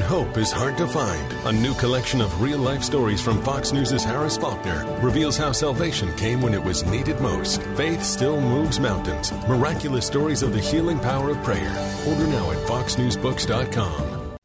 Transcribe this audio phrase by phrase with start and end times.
[0.00, 1.32] Hope is hard to find.
[1.46, 6.14] A new collection of real life stories from Fox News' Harris Faulkner reveals how salvation
[6.16, 7.62] came when it was needed most.
[7.76, 9.32] Faith still moves mountains.
[9.48, 11.70] Miraculous stories of the healing power of prayer.
[12.06, 14.38] Order now at foxnewsbooks.com.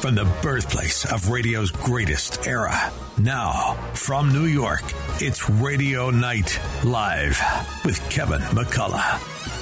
[0.00, 2.92] From the birthplace of radio's greatest era.
[3.18, 4.84] Now, from New York,
[5.20, 7.40] it's Radio Night Live
[7.84, 9.55] with Kevin McCullough.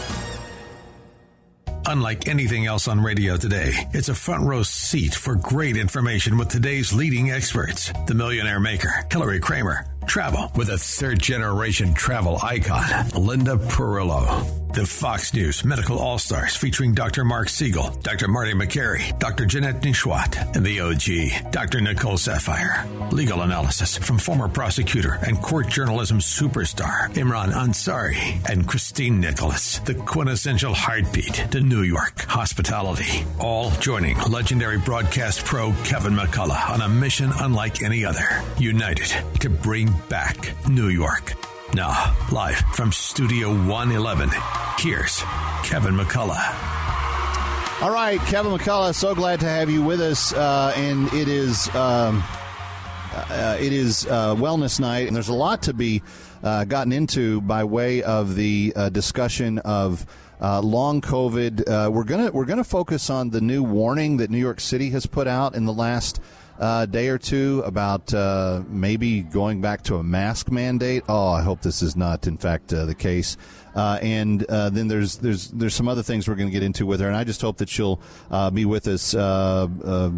[1.87, 6.49] Unlike anything else on radio today, it's a front row seat for great information with
[6.49, 7.93] today's leading experts.
[8.07, 14.65] The Millionaire Maker, Hilary Kramer, travel with a third generation travel icon, Linda Perillo.
[14.75, 17.25] The Fox News Medical All Stars featuring Dr.
[17.25, 18.27] Mark Siegel, Dr.
[18.27, 19.47] Marty Makary, Dr.
[19.47, 21.81] Janette Nesheiwat, and the OG, Dr.
[21.81, 23.13] Nicole Saphier.
[23.13, 29.95] Legal analysis from former prosecutor and court journalism superstar Imran Ansari and Christine Nicholas, the
[29.95, 33.25] quintessential heartbeat to New York hospitality.
[33.39, 39.49] All joining legendary broadcast pro Kevin McCullough on a mission unlike any other, united to
[39.49, 41.35] bring back New York.
[41.75, 44.31] Now, live from Studio 111,
[44.79, 45.23] here's
[45.65, 46.83] Kevin McCullough.
[47.83, 50.33] All right, Kevin McCullough, so glad to have you with us.
[50.33, 52.23] Uh, and it is um,
[53.13, 56.03] uh, it is uh, Wellness Night, and there's a lot to be
[56.43, 60.07] uh, gotten into by way of the uh, discussion of.
[60.41, 61.93] Uh, long COVID.
[61.93, 65.27] we're gonna we're gonna focus on the new warning that New York City has put
[65.27, 66.21] out in the last
[66.59, 71.03] uh, day or two about uh, maybe going back to a mask mandate.
[71.09, 73.37] Oh, I hope this is not, in fact, uh, the case.
[73.75, 76.87] Uh, and uh, then there's there's there's some other things we're going to get into
[76.87, 80.11] with her, and I just hope that she'll uh, be with us uh, uh,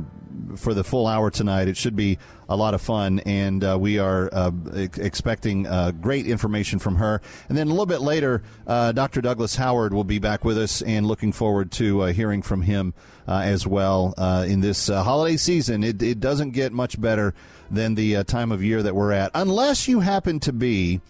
[0.56, 1.68] for the full hour tonight.
[1.68, 2.18] It should be
[2.48, 4.30] a lot of fun, and uh, we are
[4.74, 5.64] expecting
[6.00, 7.20] great information from her.
[7.48, 9.20] And then a little bit later, Dr.
[9.20, 12.94] Douglas Howard will be back with us, and looking forward to hearing from him
[13.26, 14.14] as well
[14.46, 15.82] in this holiday season.
[15.82, 17.34] It, it doesn't get much better
[17.68, 21.00] than the time of year that we're at, unless you happen to be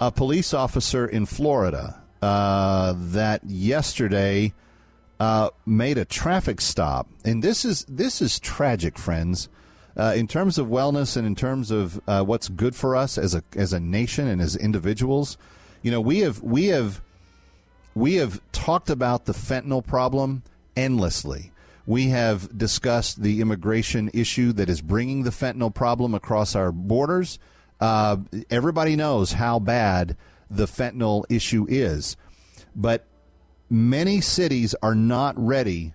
[0.00, 4.52] a police officer in Florida uh, that yesterday
[5.20, 9.48] uh, made a traffic stop, and this is this is tragic, friends.
[9.96, 13.34] Uh, in terms of wellness and in terms of uh, what's good for us as
[13.34, 15.38] a as a nation and as individuals,
[15.82, 17.00] you know, we have we have
[17.94, 20.42] we have talked about the fentanyl problem
[20.76, 21.52] endlessly.
[21.86, 27.38] We have discussed the immigration issue that is bringing the fentanyl problem across our borders.
[27.80, 28.16] Uh,
[28.50, 30.16] everybody knows how bad
[30.50, 32.16] the fentanyl issue is,
[32.74, 33.06] but
[33.68, 35.94] many cities are not ready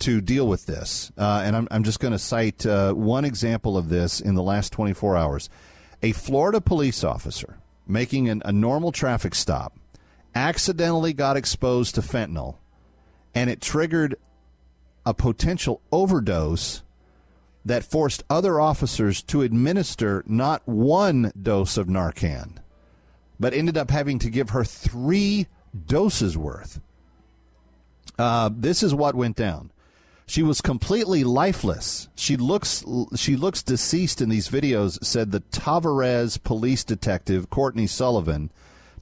[0.00, 1.12] to deal with this.
[1.16, 4.42] Uh, and I'm, I'm just going to cite uh, one example of this in the
[4.42, 5.50] last 24 hours.
[6.02, 9.78] A Florida police officer making an, a normal traffic stop
[10.34, 12.56] accidentally got exposed to fentanyl,
[13.34, 14.16] and it triggered
[15.04, 16.82] a potential overdose
[17.64, 22.56] that forced other officers to administer not one dose of Narcan,
[23.38, 25.46] but ended up having to give her three
[25.86, 26.80] doses worth.
[28.18, 29.70] Uh, this is what went down.
[30.26, 32.08] She was completely lifeless.
[32.14, 32.84] She looks
[33.16, 38.52] she looks deceased in these videos, said the Tavares police detective Courtney Sullivan,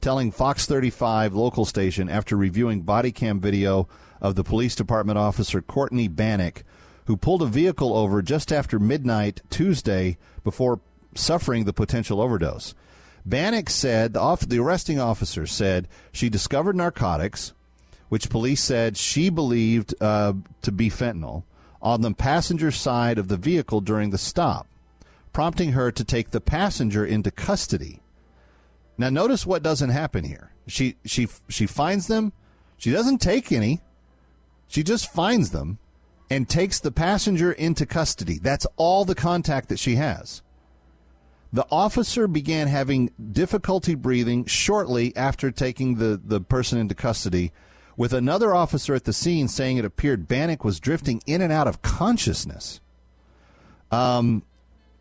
[0.00, 3.88] telling Fox 35 local station after reviewing body cam video
[4.22, 6.62] of the police department officer Courtney Bannick
[7.08, 10.78] who pulled a vehicle over just after midnight Tuesday before
[11.14, 12.74] suffering the potential overdose.
[13.26, 17.54] Bannick said, the, off, the arresting officer said she discovered narcotics,
[18.10, 21.44] which police said she believed uh, to be fentanyl,
[21.80, 24.66] on the passenger side of the vehicle during the stop,
[25.32, 28.00] prompting her to take the passenger into custody.
[28.98, 30.50] Now, notice what doesn't happen here.
[30.66, 32.34] She she she finds them.
[32.76, 33.80] She doesn't take any.
[34.66, 35.78] She just finds them
[36.30, 38.38] and takes the passenger into custody.
[38.38, 40.42] That's all the contact that she has.
[41.52, 47.52] The officer began having difficulty breathing shortly after taking the, the person into custody,
[47.96, 51.66] with another officer at the scene saying it appeared Bannick was drifting in and out
[51.66, 52.80] of consciousness.
[53.90, 54.44] Um,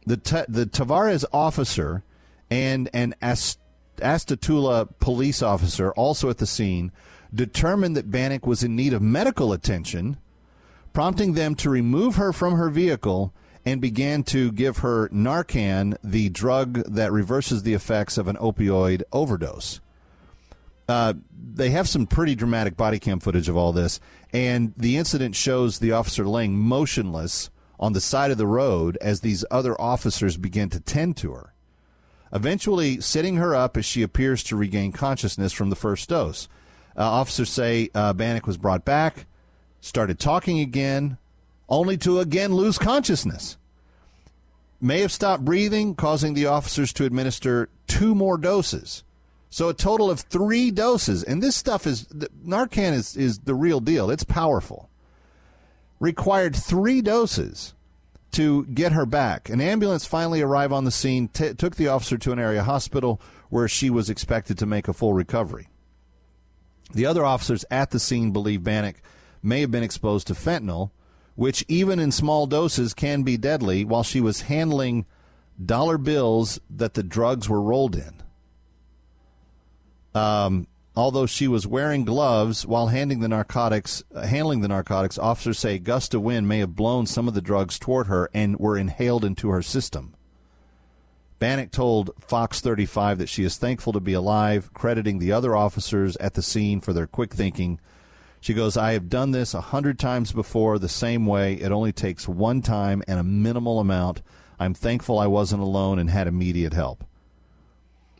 [0.06, 0.15] the,
[0.47, 2.03] the Tavares officer
[2.50, 3.59] and an Ast-
[3.97, 6.91] Astatula police officer, also at the scene,
[7.33, 10.18] determined that Bannick was in need of medical attention
[10.97, 13.31] prompting them to remove her from her vehicle
[13.63, 19.03] and began to give her Narcan, the drug that reverses the effects of an opioid
[19.13, 19.79] overdose.
[20.89, 21.13] Uh,
[21.53, 23.99] they have some pretty dramatic body cam footage of all this,
[24.33, 29.21] and the incident shows the officer laying motionless on the side of the road as
[29.21, 31.53] these other officers begin to tend to her.
[32.33, 36.47] Eventually, sitting her up as she appears to regain consciousness from the first dose.
[36.97, 39.27] Uh, officers say uh, Bannick was brought back
[39.81, 41.18] started talking again,
[41.69, 43.57] only to again lose consciousness.
[44.79, 49.03] May have stopped breathing, causing the officers to administer two more doses.
[49.50, 51.24] So a total of three doses.
[51.24, 54.12] And this stuff is, Narcan is, is the real deal.
[54.12, 54.89] It's powerful.
[56.00, 57.74] Required three doses
[58.33, 59.50] to get her back.
[59.50, 63.19] An ambulance finally arrived on the scene, t- took the officer to an area hospital
[63.50, 65.69] where she was expected to make a full recovery.
[66.94, 68.97] The other officers at the scene believe Bannick
[69.42, 70.92] may have been exposed to fentanyl,
[71.36, 75.06] which even in small doses can be deadly, while she was handling
[75.63, 78.22] dollar bills that the drugs were rolled in.
[80.16, 85.60] Um, although she was wearing gloves while handling the narcotics, uh, handling the narcotics, officers
[85.60, 88.78] say gust of wind may have blown some of the drugs toward her and were
[88.78, 90.16] inhaled into her system.
[91.39, 96.18] Bannick told Fox 35 that she is thankful to be alive, crediting the other officers
[96.18, 97.80] at the scene for their quick thinking.
[98.47, 101.55] She goes, I have done this a hundred times before the same way.
[101.55, 104.21] It only takes one time and a minimal amount.
[104.57, 107.03] I'm thankful I wasn't alone and had immediate help.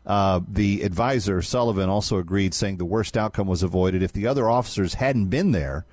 [0.04, 4.50] Uh, the advisor, Sullivan, also agreed, saying the worst outcome was avoided if the other
[4.50, 5.86] officers hadn't been there.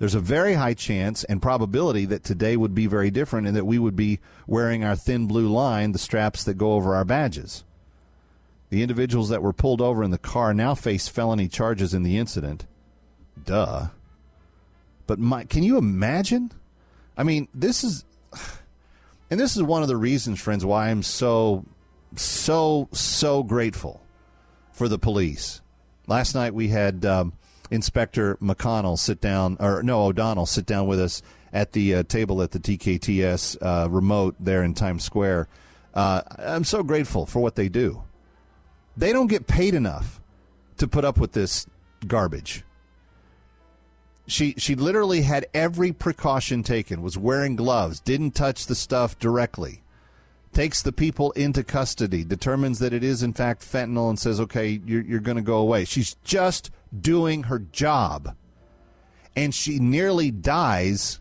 [0.00, 3.66] There's a very high chance and probability that today would be very different and that
[3.66, 4.18] we would be
[4.48, 7.62] wearing our thin blue line, the straps that go over our badges.
[8.68, 12.18] The individuals that were pulled over in the car now face felony charges in the
[12.18, 12.66] incident.
[13.44, 13.88] Duh.
[15.06, 16.52] But my, can you imagine?
[17.16, 18.04] I mean, this is,
[19.30, 21.64] and this is one of the reasons, friends, why I'm so
[22.14, 24.00] so so grateful
[24.72, 25.60] for the police.
[26.06, 27.32] Last night we had um,
[27.70, 31.22] Inspector McConnell sit down, or no O'Donnell sit down with us
[31.52, 35.48] at the uh, table at the TKTS uh, remote there in Times Square.
[35.94, 38.02] Uh, I'm so grateful for what they do.
[38.96, 40.20] They don't get paid enough
[40.78, 41.66] to put up with this
[42.06, 42.62] garbage.
[44.26, 47.02] She she literally had every precaution taken.
[47.02, 48.00] Was wearing gloves.
[48.00, 49.82] Didn't touch the stuff directly
[50.56, 54.80] takes the people into custody, determines that it is in fact fentanyl, and says, okay,
[54.86, 55.84] you're, you're going to go away.
[55.84, 58.34] She's just doing her job.
[59.36, 61.20] And she nearly dies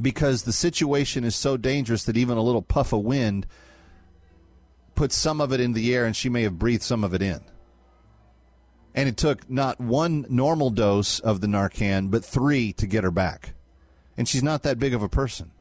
[0.00, 3.46] because the situation is so dangerous that even a little puff of wind
[4.94, 7.20] puts some of it in the air and she may have breathed some of it
[7.20, 7.40] in.
[8.94, 13.10] And it took not one normal dose of the Narcan, but three to get her
[13.10, 13.54] back.
[14.16, 15.52] And she's not that big of a person.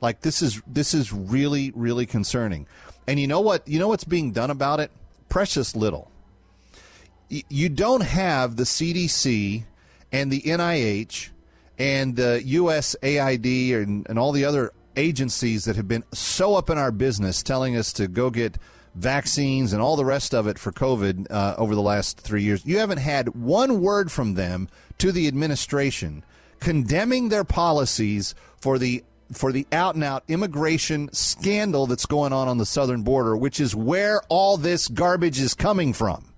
[0.00, 2.66] Like this is this is really really concerning.
[3.06, 3.66] And you know what?
[3.66, 4.90] You know what's being done about it?
[5.28, 6.10] Precious little.
[7.28, 9.64] You don't have the CDC
[10.12, 11.30] and the NIH
[11.78, 16.78] and the USAID and, and all the other agencies that have been so up in
[16.78, 18.58] our business telling us to go get
[18.96, 22.64] vaccines and all the rest of it for COVID uh, over the last three years.
[22.64, 26.24] You haven't had one word from them to the administration
[26.60, 32.46] condemning their policies for the for the out and out immigration scandal that's going on
[32.46, 36.32] on the southern border, which is where all this garbage is coming from.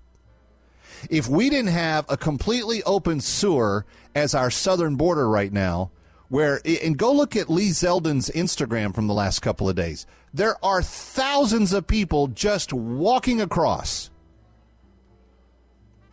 [1.09, 3.85] If we didn't have a completely open sewer
[4.15, 5.91] as our southern border right now,
[6.29, 10.63] where, and go look at Lee Zeldin's Instagram from the last couple of days, there
[10.63, 14.09] are thousands of people just walking across.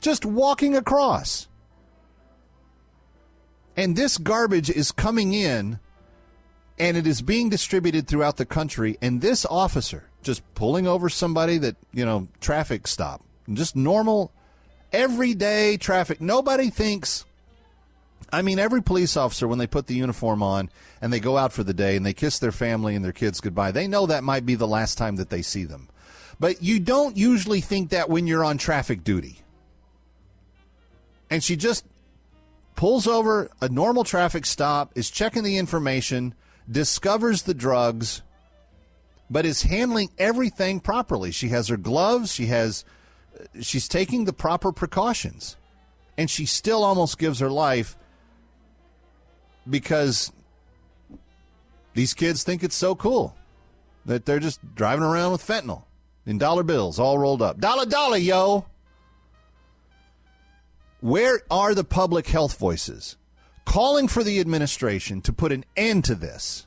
[0.00, 1.48] Just walking across.
[3.76, 5.78] And this garbage is coming in
[6.78, 8.96] and it is being distributed throughout the country.
[9.02, 14.32] And this officer just pulling over somebody that, you know, traffic stop, just normal,
[14.93, 16.20] everyday traffic.
[16.20, 17.25] Nobody thinks.
[18.32, 20.70] I mean, every police officer, when they put the uniform on
[21.01, 23.41] and they go out for the day and they kiss their family and their kids
[23.41, 25.89] goodbye, they know that might be the last time that they see them.
[26.41, 29.39] But you don't usually think that when you're on traffic duty.
[31.31, 31.85] And she just
[32.75, 36.35] pulls over a normal traffic stop, is checking the information
[36.70, 38.23] discovers the drugs,
[39.31, 41.31] but is handling everything properly.
[41.31, 42.85] She has her gloves, she has
[43.61, 45.56] she's taking the proper precautions.
[46.19, 47.96] And she still almost gives her life
[49.69, 50.32] because
[51.94, 53.37] these kids think it's so cool
[54.05, 55.85] that they're just driving around with fentanyl
[56.25, 57.58] in dollar bills all rolled up.
[57.58, 58.67] Dollar dollar, yo.
[61.01, 63.17] Where are the public health voices?
[63.67, 66.67] calling for the administration to put an end to this.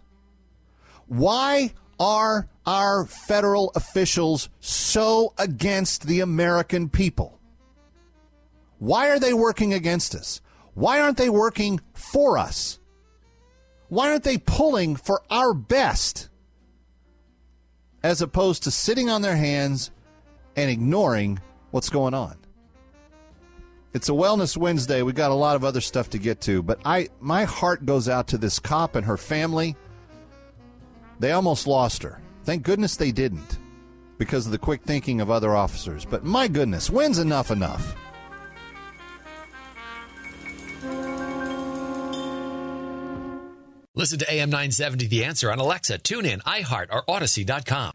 [1.07, 7.39] Why are our federal officials so against the American people?
[8.77, 10.39] Why are they working against us?
[10.75, 12.78] Why aren't they working for us?
[13.89, 16.29] Why aren't they pulling for our best
[18.01, 19.91] as opposed to sitting on their hands
[20.55, 21.39] and ignoring
[21.71, 22.37] what's going on?
[23.91, 25.01] It's a Wellness Wednesday.
[25.01, 28.07] We got a lot of other stuff to get to, but I my heart goes
[28.07, 29.75] out to this cop and her family.
[31.19, 32.21] They almost lost her.
[32.43, 33.57] Thank goodness they didn't
[34.19, 36.05] because of the quick thinking of other officers.
[36.05, 37.95] But my goodness, when's enough enough?
[43.99, 47.91] Listen to AM 970 The Answer on Alexa, TuneIn, iHeart, or Audacy.com.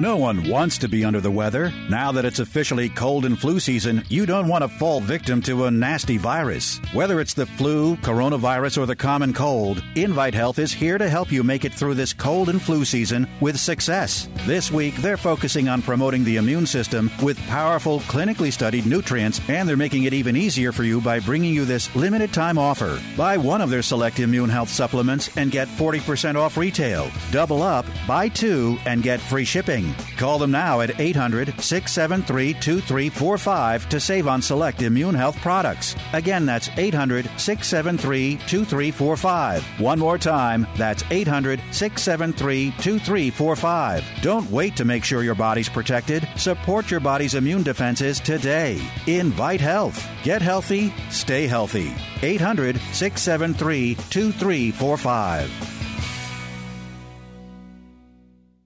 [0.00, 1.72] No one wants to be under the weather.
[1.90, 5.64] Now that it's officially cold and flu season, you don't want to fall victim to
[5.64, 6.80] a nasty virus.
[6.92, 11.32] Whether it's the flu, coronavirus, or the common cold, Invite Health is here to help
[11.32, 14.28] you make it through this cold and flu season with success.
[14.46, 19.68] This week, they're focusing on promoting the immune system with powerful, clinically studied nutrients, and
[19.68, 23.02] they're making it even easier for you by bringing you this limited time offer.
[23.16, 27.10] Buy one of their select immune health supplements and get 40% off retail.
[27.32, 29.87] Double up, buy two, and get free shipping.
[30.16, 35.94] Call them now at 800 673 2345 to save on select immune health products.
[36.12, 39.80] Again, that's 800 673 2345.
[39.80, 44.04] One more time, that's 800 673 2345.
[44.22, 46.28] Don't wait to make sure your body's protected.
[46.36, 48.80] Support your body's immune defenses today.
[49.06, 50.06] Invite Health.
[50.22, 51.94] Get healthy, stay healthy.
[52.22, 55.77] 800 673 2345.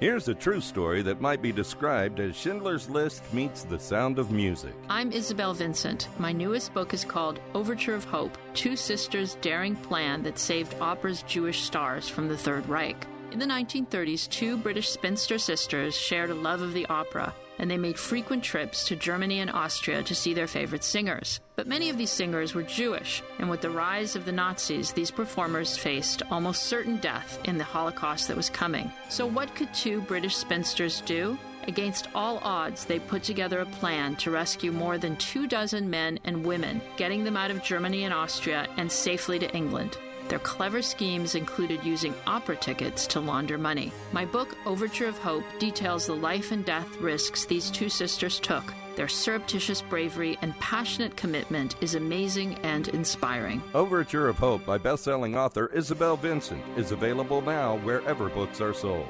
[0.00, 4.30] Here's a true story that might be described as Schindler's List meets the sound of
[4.30, 4.72] music.
[4.88, 6.06] I'm Isabel Vincent.
[6.20, 11.22] My newest book is called Overture of Hope Two Sisters' Daring Plan That Saved Opera's
[11.22, 13.08] Jewish Stars from the Third Reich.
[13.32, 17.76] In the 1930s, two British spinster sisters shared a love of the opera and they
[17.76, 21.40] made frequent trips to Germany and Austria to see their favorite singers.
[21.56, 25.10] But many of these singers were Jewish, and with the rise of the Nazis, these
[25.10, 28.92] performers faced almost certain death in the Holocaust that was coming.
[29.08, 31.38] So, what could two British spinsters do?
[31.68, 36.18] Against all odds, they put together a plan to rescue more than two dozen men
[36.24, 39.98] and women, getting them out of Germany and Austria and safely to England.
[40.28, 43.92] Their clever schemes included using opera tickets to launder money.
[44.12, 48.74] My book, Overture of Hope, details the life and death risks these two sisters took.
[48.96, 53.62] Their surreptitious bravery and passionate commitment is amazing and inspiring.
[53.72, 59.08] Overture of Hope by best-selling author Isabel Vincent is available now wherever books are sold.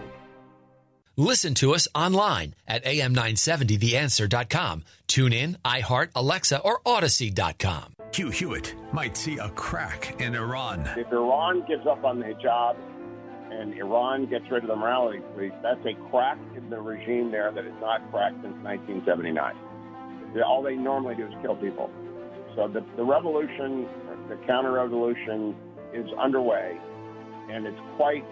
[1.18, 4.84] Listen to us online at am970theanswer.com.
[5.08, 7.96] Tune in, iHeart, Alexa, or Audacy.com.
[8.14, 10.88] Hugh Hewitt might see a crack in Iran.
[10.96, 12.76] If Iran gives up on the hijab
[13.50, 17.50] and Iran gets rid of the morality police, that's a crack in the regime there
[17.50, 19.56] that is not cracked since 1979.
[20.46, 21.90] All they normally do is kill people.
[22.54, 23.88] So the, the revolution,
[24.28, 25.56] the counter revolution
[25.92, 26.78] is underway,
[27.50, 28.22] and it's quite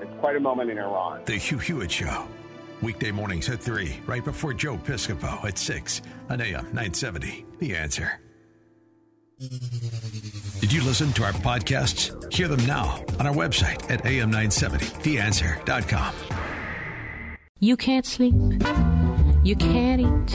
[0.00, 1.22] it's quite a moment in Iran.
[1.24, 2.28] The Hugh Hewitt Show.
[2.82, 7.44] Weekday mornings at 3, right before Joe Piscopo at 6 on AM 970.
[7.58, 8.20] The answer.
[9.38, 12.32] Did you listen to our podcasts?
[12.32, 16.14] Hear them now on our website at am970theanswer.com.
[17.58, 18.34] You can't sleep.
[19.44, 20.32] You can't eat.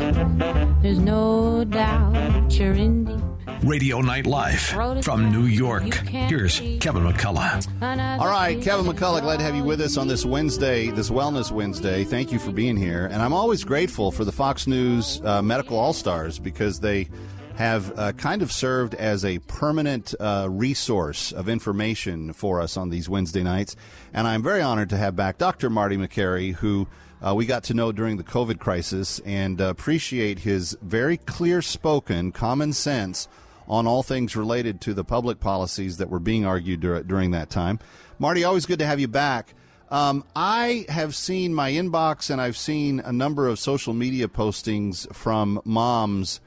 [0.82, 3.31] There's no doubt you're in deep.
[3.64, 4.60] Radio Night Live
[5.04, 5.94] from New York.
[5.94, 8.20] Here's Kevin McCullough.
[8.20, 11.52] All right, Kevin McCullough, glad to have you with us on this Wednesday, this Wellness
[11.52, 12.04] Wednesday.
[12.04, 13.06] Thank you for being here.
[13.06, 17.08] And I'm always grateful for the Fox News uh, Medical All Stars because they
[17.56, 22.90] have uh, kind of served as a permanent uh, resource of information for us on
[22.90, 23.76] these Wednesday nights.
[24.12, 25.70] And I'm very honored to have back Dr.
[25.70, 26.88] Marty Makary, who
[27.22, 31.62] uh, we got to know during the COVID crisis and uh, appreciate his very clear
[31.62, 33.28] spoken, common sense
[33.72, 37.50] on all things related to the public policies that were being argued dur- during that
[37.50, 37.80] time.
[38.20, 39.54] Marty, always good to have you back.
[39.90, 45.12] Um, I have seen my inbox and I've seen a number of social media postings
[45.16, 46.42] from moms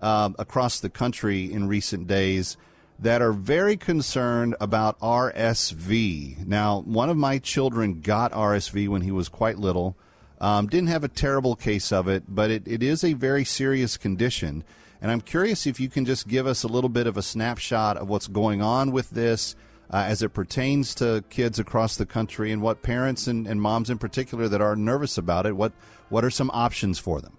[0.00, 2.56] uh, across the country in recent days
[3.00, 6.46] that are very concerned about RSV.
[6.46, 9.96] Now, one of my children got RSV when he was quite little.
[10.40, 13.96] Um, didn't have a terrible case of it, but it, it is a very serious
[13.96, 14.62] condition.
[15.00, 17.96] And I'm curious if you can just give us a little bit of a snapshot
[17.96, 19.54] of what's going on with this
[19.90, 23.90] uh, as it pertains to kids across the country and what parents and, and moms
[23.90, 25.72] in particular that are nervous about it, what,
[26.08, 27.38] what are some options for them?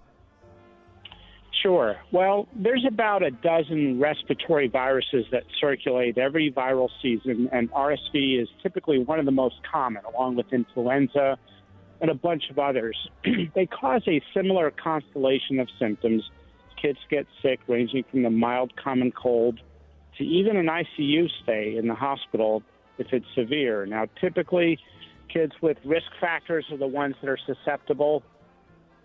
[1.62, 1.98] Sure.
[2.12, 8.48] Well, there's about a dozen respiratory viruses that circulate every viral season, and RSV is
[8.63, 11.38] typically one of the most common, along with influenza
[12.00, 12.96] and a bunch of others.
[13.56, 16.30] they cause a similar constellation of symptoms.
[16.81, 19.59] Kids get sick, ranging from the mild common cold
[20.17, 22.63] to even an ICU stay in the hospital
[22.98, 23.86] if it's severe.
[23.86, 24.77] Now, typically,
[25.33, 28.24] kids with risk factors are the ones that are susceptible,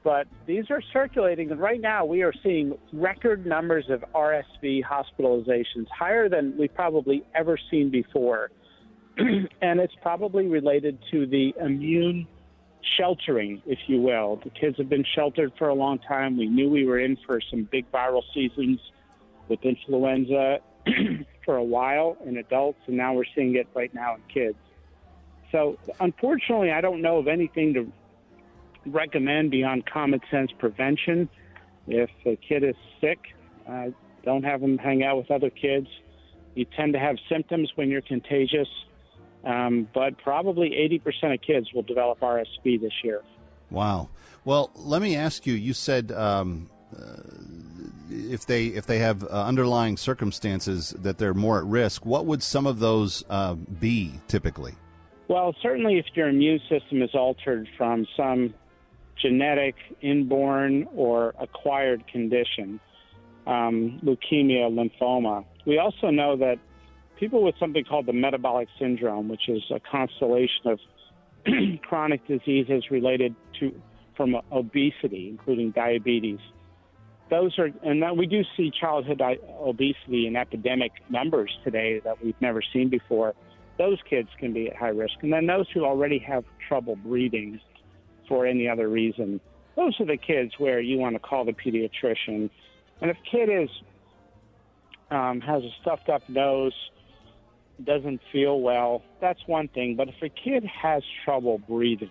[0.03, 5.87] but these are circulating, and right now we are seeing record numbers of RSV hospitalizations,
[5.97, 8.51] higher than we've probably ever seen before.
[9.17, 12.27] and it's probably related to the immune
[12.97, 14.41] sheltering, if you will.
[14.43, 16.37] The kids have been sheltered for a long time.
[16.37, 18.81] We knew we were in for some big viral seasons
[19.49, 20.59] with influenza
[21.45, 24.57] for a while in adults, and now we're seeing it right now in kids.
[25.53, 27.93] So, unfortunately, I don't know of anything to
[28.87, 31.29] recommend beyond common sense prevention.
[31.87, 33.19] If a kid is sick,
[33.69, 33.89] uh,
[34.25, 35.87] don't have them hang out with other kids.
[36.55, 38.69] You tend to have symptoms when you're contagious,
[39.45, 43.23] um, but probably 80% of kids will develop RSV this year.
[43.71, 44.09] Wow.
[44.45, 45.55] Well, let me ask you.
[45.55, 47.17] You said um, uh,
[48.11, 52.43] if they if they have uh, underlying circumstances that they're more at risk, what would
[52.43, 54.75] some of those uh, be typically?
[55.29, 58.53] Well, certainly if your immune system is altered from some
[59.21, 62.79] genetic, inborn, or acquired condition,
[63.47, 65.45] um, leukemia, lymphoma.
[65.65, 66.59] We also know that
[67.25, 70.79] people with something called the metabolic syndrome, which is a constellation of
[71.83, 73.75] chronic diseases related to
[74.15, 76.39] from obesity, including diabetes,
[77.31, 79.23] those are, and that we do see childhood
[79.59, 83.35] obesity in epidemic numbers today that we've never seen before.
[83.79, 85.15] Those kids can be at high risk.
[85.23, 87.59] And then those who already have trouble breathing
[88.29, 89.41] for any other reason,
[89.77, 92.51] those are the kids where you want to call the pediatrician.
[93.01, 93.71] And if a kid is
[95.11, 96.75] um, has a stuffed up nose,
[97.83, 99.97] doesn't feel well, that's one thing.
[99.97, 102.11] But if a kid has trouble breathing,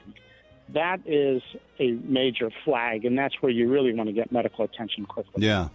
[0.70, 1.42] that is
[1.80, 5.46] a major flag, and that's where you really want to get medical attention quickly.
[5.46, 5.70] Yeah.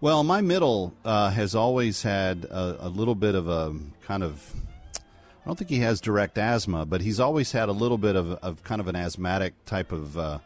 [0.00, 4.52] Well, my middle uh, has always had a, a, little bit of a kind of.
[4.94, 8.32] I don't think he has direct asthma, but he's always had a little bit of,
[8.32, 10.38] of kind of an asthmatic type of uh,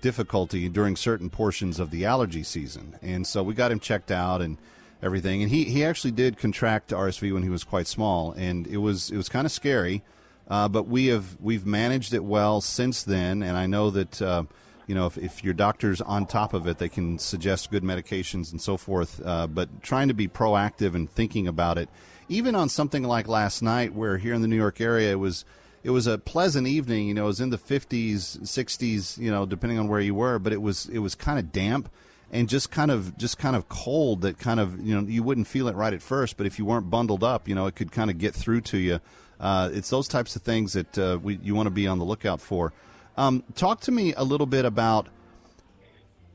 [0.00, 2.98] difficulty during certain portions of the allergy season.
[3.02, 4.56] And so we got him checked out and
[5.02, 5.42] everything.
[5.42, 9.10] And he, he actually did contract RSV when he was quite small, and it was
[9.10, 10.02] it was kind of scary.
[10.48, 14.44] Uh, but we have we've managed it well since then, and I know that uh,
[14.86, 18.52] you know if, if your doctor's on top of it, they can suggest good medications
[18.52, 19.20] and so forth.
[19.24, 21.88] Uh, but trying to be proactive and thinking about it,
[22.28, 25.44] even on something like last night, where here in the New York area it was
[25.82, 27.08] it was a pleasant evening.
[27.08, 29.18] You know, it was in the 50s, 60s.
[29.18, 31.88] You know, depending on where you were, but it was it was kind of damp
[32.30, 34.22] and just kind of just kind of cold.
[34.22, 36.64] That kind of you know you wouldn't feel it right at first, but if you
[36.64, 39.00] weren't bundled up, you know, it could kind of get through to you.
[39.38, 42.04] Uh, it's those types of things that uh, we, you want to be on the
[42.04, 42.72] lookout for.
[43.16, 45.08] Um, talk to me a little bit about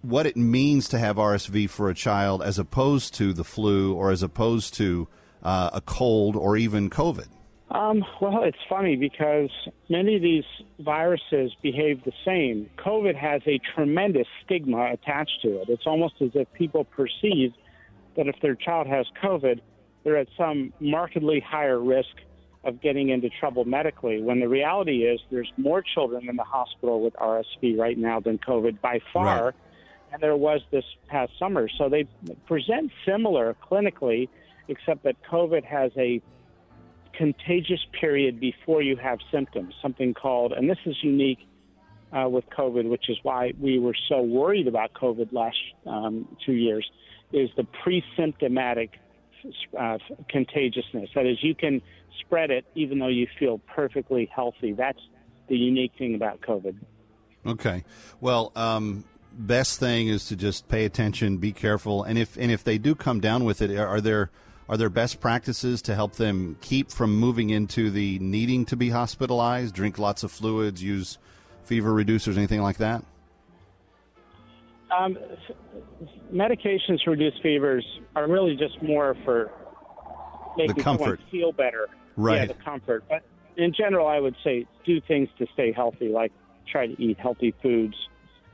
[0.01, 4.12] what it means to have RSV for a child as opposed to the flu or
[4.12, 5.08] as opposed to
[5.43, 7.27] uh, a cold or even COVID.
[7.74, 9.50] Um, well, it's funny because
[9.88, 10.44] many of these
[10.80, 12.70] viruses behave the same.
[12.78, 15.70] COVID has a tremendous stigma attached to it.
[15.70, 17.54] It's almost as if people perceive
[18.18, 19.62] that if their child has COVID,
[20.04, 22.10] they're at some markedly higher risk
[22.66, 27.02] of getting into trouble medically when the reality is there's more children in the hospital
[27.02, 29.54] with RSV right now than COVID by far, right.
[30.12, 31.70] and there was this past summer.
[31.78, 32.06] So they
[32.48, 34.28] present similar clinically,
[34.68, 36.22] except that COVID has a
[37.13, 41.47] contagious period before you have symptoms, something called, and this is unique
[42.12, 46.54] uh, with COVID, which is why we were so worried about COVID last um, two
[46.54, 46.89] years,
[47.32, 49.00] is the pre-symptomatic
[49.80, 49.97] uh,
[50.30, 51.10] contagiousness.
[51.15, 51.82] That is, you can
[52.19, 54.74] spread it even though you feel perfectly healthy.
[54.74, 55.00] That's
[55.47, 56.76] the unique thing about COVID.
[57.45, 57.84] Okay.
[58.19, 62.63] Well, um, best thing is to just pay attention, be careful, and if and if
[62.63, 64.30] they do come down with it, are there
[64.72, 68.90] are there best practices to help them keep from moving into the needing to be
[68.90, 71.18] hospitalized, drink lots of fluids, use
[71.66, 73.04] fever reducers, anything like that?
[74.98, 75.18] Um,
[76.34, 79.52] medications to reduce fevers are really just more for
[80.56, 81.20] making The comfort.
[81.20, 81.90] someone feel better.
[82.16, 82.38] Right.
[82.38, 83.04] Yeah, the comfort.
[83.10, 83.24] But
[83.58, 86.32] in general, I would say do things to stay healthy, like
[86.66, 87.96] try to eat healthy foods,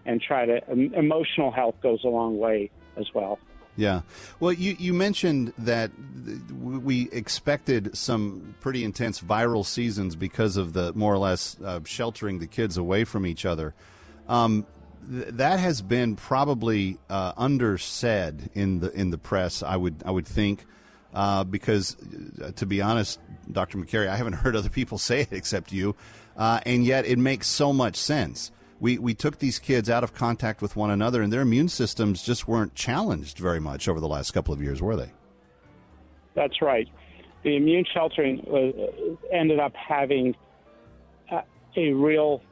[0.07, 3.37] and try to em- emotional health goes a long way as well.
[3.77, 4.01] Yeah.
[4.39, 5.91] Well, you, you mentioned that
[6.51, 12.39] we expected some pretty intense viral seasons because of the more or less uh, sheltering
[12.39, 13.75] the kids away from each other.
[14.27, 14.65] Um,
[15.09, 19.61] th- that has been probably uh, undersaid in the in the press.
[19.61, 20.65] I would I would think
[21.13, 21.95] uh, because,
[22.43, 23.19] uh, to be honest,
[23.51, 23.77] Dr.
[23.77, 25.95] Makary, I haven't heard other people say it except you,
[26.35, 28.51] uh, and yet it makes so much sense.
[28.79, 32.23] We we took these kids out of contact with one another, and their immune systems
[32.23, 35.11] just weren't challenged very much over the last couple of years, were they?
[36.35, 36.87] That's right.
[37.43, 40.35] The immune sheltering uh, ended up having
[41.31, 41.41] a,
[41.75, 42.43] a real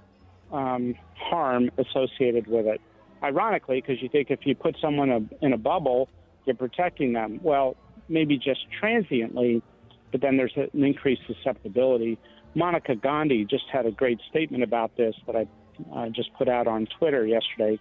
[0.52, 2.82] um, harm associated with it.
[3.22, 6.10] Ironically, because you think if you put someone in a bubble,
[6.46, 7.40] you're protecting them.
[7.44, 7.76] Well,
[8.08, 9.62] maybe just transiently,
[10.12, 12.18] but then there's an increased susceptibility.
[12.54, 15.48] Monica Gandhi just had a great statement about this that I
[15.94, 17.80] uh, just put out on Twitter yesterday.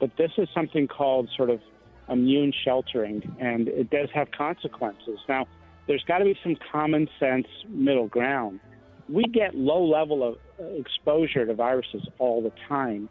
[0.00, 1.60] But this is something called sort of
[2.08, 5.18] immune sheltering, and it does have consequences.
[5.28, 5.46] Now,
[5.86, 8.60] there's got to be some common sense middle ground.
[9.08, 10.36] We get low level of
[10.76, 13.08] exposure to viruses all the time,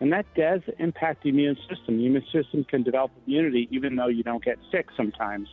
[0.00, 1.98] and that does impact the immune system.
[1.98, 5.48] The immune system can develop immunity even though you don't get sick sometimes.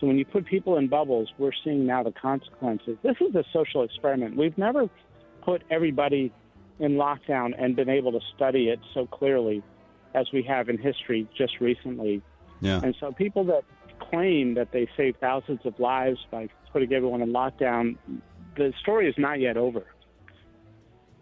[0.00, 2.96] So when you put people in bubbles, we're seeing now the consequences.
[3.02, 4.36] This is a social experiment.
[4.36, 4.88] We've never
[5.42, 6.32] put everybody
[6.80, 9.62] in lockdown and been able to study it so clearly
[10.14, 12.22] as we have in history just recently.
[12.60, 12.80] Yeah.
[12.82, 13.62] And so people that
[14.00, 17.96] claim that they saved thousands of lives by putting everyone in lockdown,
[18.56, 19.84] the story is not yet over.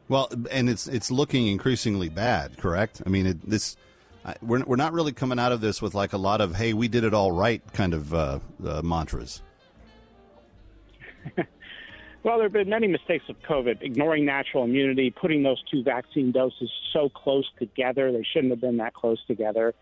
[0.09, 2.57] Well, and it's it's looking increasingly bad.
[2.57, 3.03] Correct?
[3.05, 3.77] I mean, it, this
[4.25, 6.73] I, we're we're not really coming out of this with like a lot of "Hey,
[6.73, 9.43] we did it all right" kind of uh, uh, mantras.
[12.25, 16.33] Well, there have been many mistakes of COVID, ignoring natural immunity, putting those two vaccine
[16.33, 18.11] doses so close together.
[18.11, 19.75] They shouldn't have been that close together.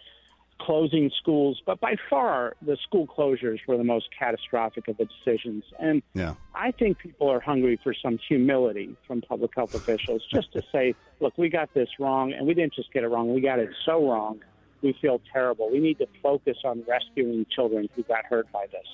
[0.60, 5.64] Closing schools, but by far the school closures were the most catastrophic of the decisions.
[5.78, 6.34] And Yeah.
[6.54, 10.94] I think people are hungry for some humility from public health officials just to say,
[11.20, 13.70] look, we got this wrong, and we didn't just get it wrong, we got it
[13.84, 14.40] so wrong.
[14.82, 15.70] We feel terrible.
[15.70, 18.86] We need to focus on rescuing children who got hurt by this.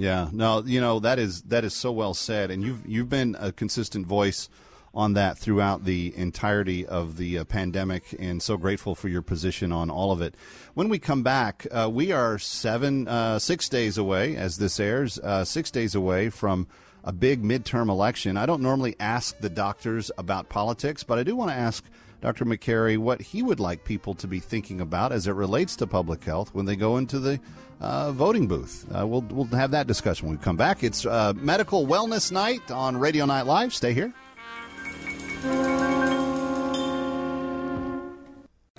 [0.00, 3.36] Yeah, no, you know that is that is so well said, and you've you've been
[3.38, 4.48] a consistent voice
[4.94, 9.72] on that throughout the entirety of the uh, pandemic, and so grateful for your position
[9.72, 10.36] on all of it.
[10.72, 15.18] When we come back, uh, we are seven uh, six days away as this airs,
[15.18, 16.66] uh, six days away from
[17.04, 18.38] a big midterm election.
[18.38, 21.84] I don't normally ask the doctors about politics, but I do want to ask.
[22.22, 22.44] Dr.
[22.44, 26.22] Makary, what he would like people to be thinking about as it relates to public
[26.22, 27.40] health when they go into the
[27.80, 28.86] uh, voting booth.
[28.94, 30.82] Uh, we'll, we'll have that discussion when we come back.
[30.82, 33.72] It's uh, Medical Wellness Night on Radio Night Live.
[33.72, 34.12] Stay here.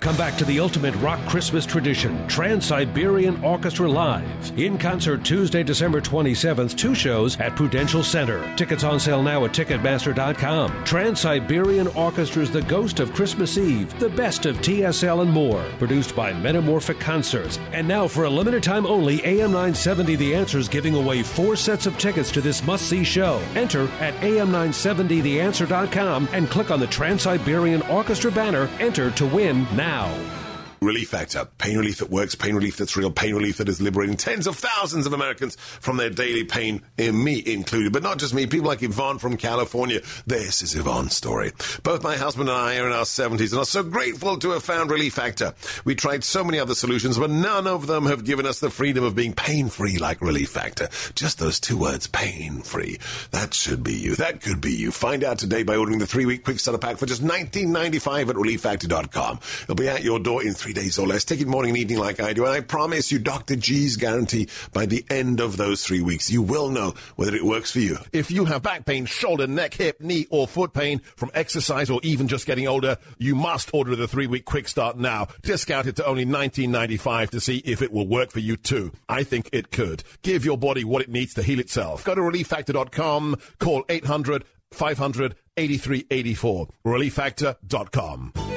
[0.02, 4.58] Come back to the ultimate rock Christmas tradition, Trans Siberian Orchestra Live.
[4.58, 8.52] In concert Tuesday, December 27th, two shows at Prudential Center.
[8.56, 10.82] Tickets on sale now at Ticketmaster.com.
[10.82, 15.64] Trans Siberian Orchestra's The Ghost of Christmas Eve, the best of TSO and more.
[15.78, 17.60] Produced by Metamorphic Concerts.
[17.70, 21.86] And now, for a limited time only, AM 970 The Answer's giving away four sets
[21.86, 23.40] of tickets to this must see show.
[23.54, 28.68] Enter at AM970TheAnswer.com and click on the Trans Siberian Orchestra banner.
[28.80, 30.41] Enter to win now now.
[30.82, 31.46] Relief Factor.
[31.58, 34.56] Pain relief that works, pain relief that's real, pain relief that is liberating tens of
[34.56, 37.92] thousands of Americans from their daily pain, and me included.
[37.92, 40.00] But not just me, people like Yvonne from California.
[40.26, 41.52] This is Yvonne's story.
[41.82, 44.62] Both my husband and I are in our 70s and are so grateful to have
[44.62, 45.54] found Relief Factor.
[45.84, 49.04] We tried so many other solutions, but none of them have given us the freedom
[49.04, 50.88] of being pain free like Relief Factor.
[51.14, 52.98] Just those two words, pain free.
[53.30, 54.16] That should be you.
[54.16, 54.90] That could be you.
[54.90, 58.36] Find out today by ordering the three week quick starter pack for just $19.95 at
[58.36, 59.40] relieffactor.com.
[59.62, 61.24] It'll be at your door in three days or less.
[61.24, 62.44] Take it morning and evening like I do.
[62.44, 63.56] And I promise you, Dr.
[63.56, 67.72] G's guarantee by the end of those three weeks, you will know whether it works
[67.72, 67.98] for you.
[68.12, 72.00] If you have back pain, shoulder, neck, hip, knee, or foot pain from exercise or
[72.02, 75.28] even just getting older, you must order the three week quick start now.
[75.42, 78.92] Discounted to only $19.95 to see if it will work for you too.
[79.08, 80.04] I think it could.
[80.22, 82.04] Give your body what it needs to heal itself.
[82.04, 86.68] Go to relieffactor.com, call 800 500 8384.
[86.86, 88.32] Relieffactor.com.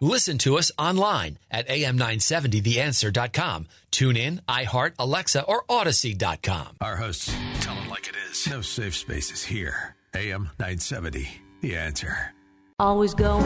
[0.00, 3.66] Listen to us online at am970theanswer.com.
[3.90, 6.76] Tune in, iHeart, Alexa, or Audacy.com.
[6.80, 8.46] Our hosts tell it like it is.
[8.48, 9.96] No safe spaces here.
[10.14, 11.28] AM 970,
[11.62, 12.32] The Answer.
[12.78, 13.42] Always going,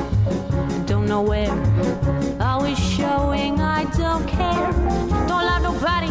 [0.87, 1.51] don't know where.
[2.41, 4.73] Always showing I don't care.
[5.29, 6.11] Don't love nobody,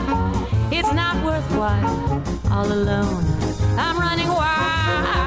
[0.74, 2.24] it's not worthwhile.
[2.50, 3.26] All alone,
[3.78, 5.19] I'm running wild.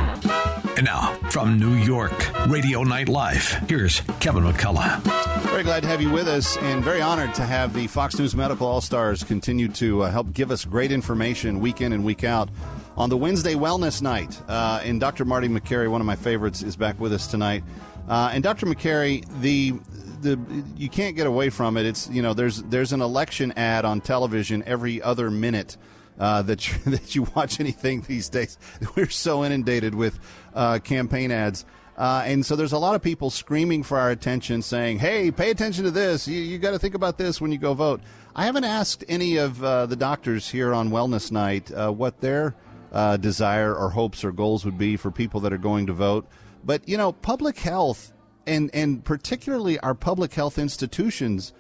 [0.83, 2.13] And now, from New York,
[2.49, 5.01] Radio Night Live, here's Kevin McCullough.
[5.43, 8.35] Very glad to have you with us, and very honored to have the Fox News
[8.35, 12.25] Medical All Stars continue to uh, help give us great information week in and week
[12.25, 12.49] out
[12.97, 14.37] on the Wednesday Wellness Night.
[14.49, 15.25] Uh, and Dr.
[15.25, 17.63] Marty Makary, one of my favorites, is back with us tonight.
[18.09, 18.67] Uh, and Dr.
[18.67, 19.75] Makary, the
[20.21, 21.87] the you can't get away from it.
[21.87, 25.77] It's you know there's there's an election ad on television every other minute.
[26.23, 28.57] Uh, that you, that you watch anything these days,
[28.97, 30.21] we're so inundated with
[30.55, 31.65] uh, campaign ads.
[31.99, 35.51] Uh, and so there's a lot of people screaming for our attention, saying, "Hey, pay
[35.51, 36.29] attention to this.
[36.29, 38.01] You, you got to think about this when you go vote."
[38.37, 42.55] I haven't asked any of uh, the doctors here on Wellness Night uh, what their
[42.93, 46.29] uh, desire or hopes or goals would be for people that are going to vote.
[46.65, 48.13] But you know, public health
[48.47, 51.53] and and particularly our public health institutions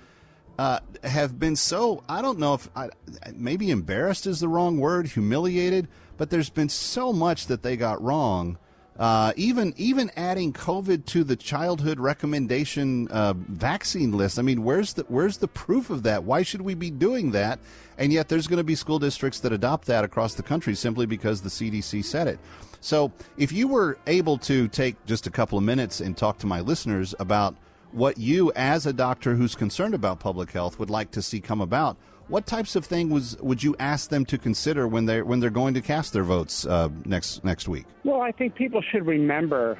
[0.58, 2.90] uh, have been so I don't know if I,
[3.34, 8.02] maybe embarrassed is the wrong word, humiliated, but there's been so much that they got
[8.02, 8.58] wrong.
[8.98, 14.38] Uh, even even adding COVID to the childhood recommendation uh, vaccine list.
[14.38, 16.24] I mean, where's the where's the proof of that?
[16.24, 17.58] Why should we be doing that?
[17.96, 21.06] And yet, there's going to be school districts that adopt that across the country simply
[21.06, 22.38] because the CDC said it.
[22.80, 26.46] So, if you were able to take just a couple of minutes and talk to
[26.46, 27.56] my listeners about
[27.92, 31.60] what you, as a doctor who's concerned about public health, would like to see come
[31.60, 31.96] about,
[32.28, 35.74] what types of things would you ask them to consider when they when they're going
[35.74, 37.84] to cast their votes uh, next next week?
[38.04, 39.78] Well, I think people should remember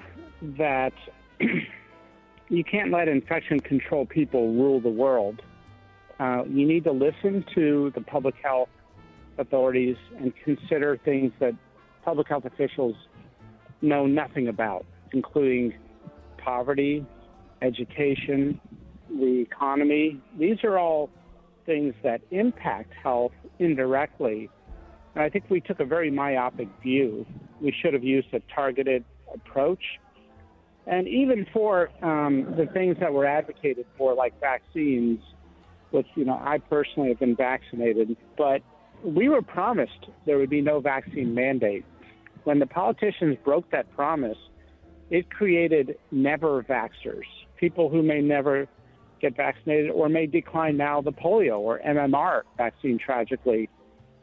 [0.58, 0.92] that
[2.48, 5.40] you can't let infection control people rule the world.
[6.20, 8.68] Uh, you need to listen to the public health
[9.38, 11.54] authorities and consider things that
[12.04, 12.94] public health officials
[13.80, 15.74] know nothing about, including
[16.38, 17.06] poverty,
[17.62, 18.60] education,
[19.08, 20.20] the economy.
[20.38, 21.10] These are all
[21.64, 24.50] things that impact health indirectly.
[25.14, 27.26] And I think we took a very myopic view.
[27.60, 29.82] We should have used a targeted approach.
[30.86, 35.20] And even for um, the things that were advocated for, like vaccines,
[35.92, 38.62] which, you know, I personally have been vaccinated, but
[39.04, 41.84] we were promised there would be no vaccine mandate.
[42.44, 44.38] When the politicians broke that promise,
[45.10, 47.28] it created never vaxxers,
[47.62, 48.66] people who may never
[49.20, 53.70] get vaccinated or may decline now the polio or MMR vaccine tragically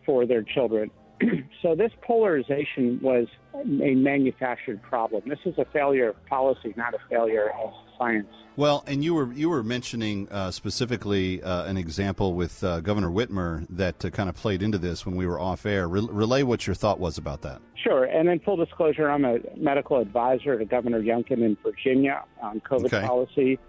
[0.05, 0.91] for their children.
[1.61, 5.23] so this polarization was a manufactured problem.
[5.27, 8.27] This is a failure of policy, not a failure of science.
[8.55, 13.09] Well, and you were you were mentioning uh, specifically uh, an example with uh, Governor
[13.09, 15.87] Whitmer that uh, kind of played into this when we were off air.
[15.87, 17.61] Re- relay what your thought was about that.
[17.81, 22.59] Sure, and in full disclosure, I'm a medical advisor to Governor Youngkin in Virginia on
[22.61, 23.05] COVID Okay.
[23.05, 23.59] policy.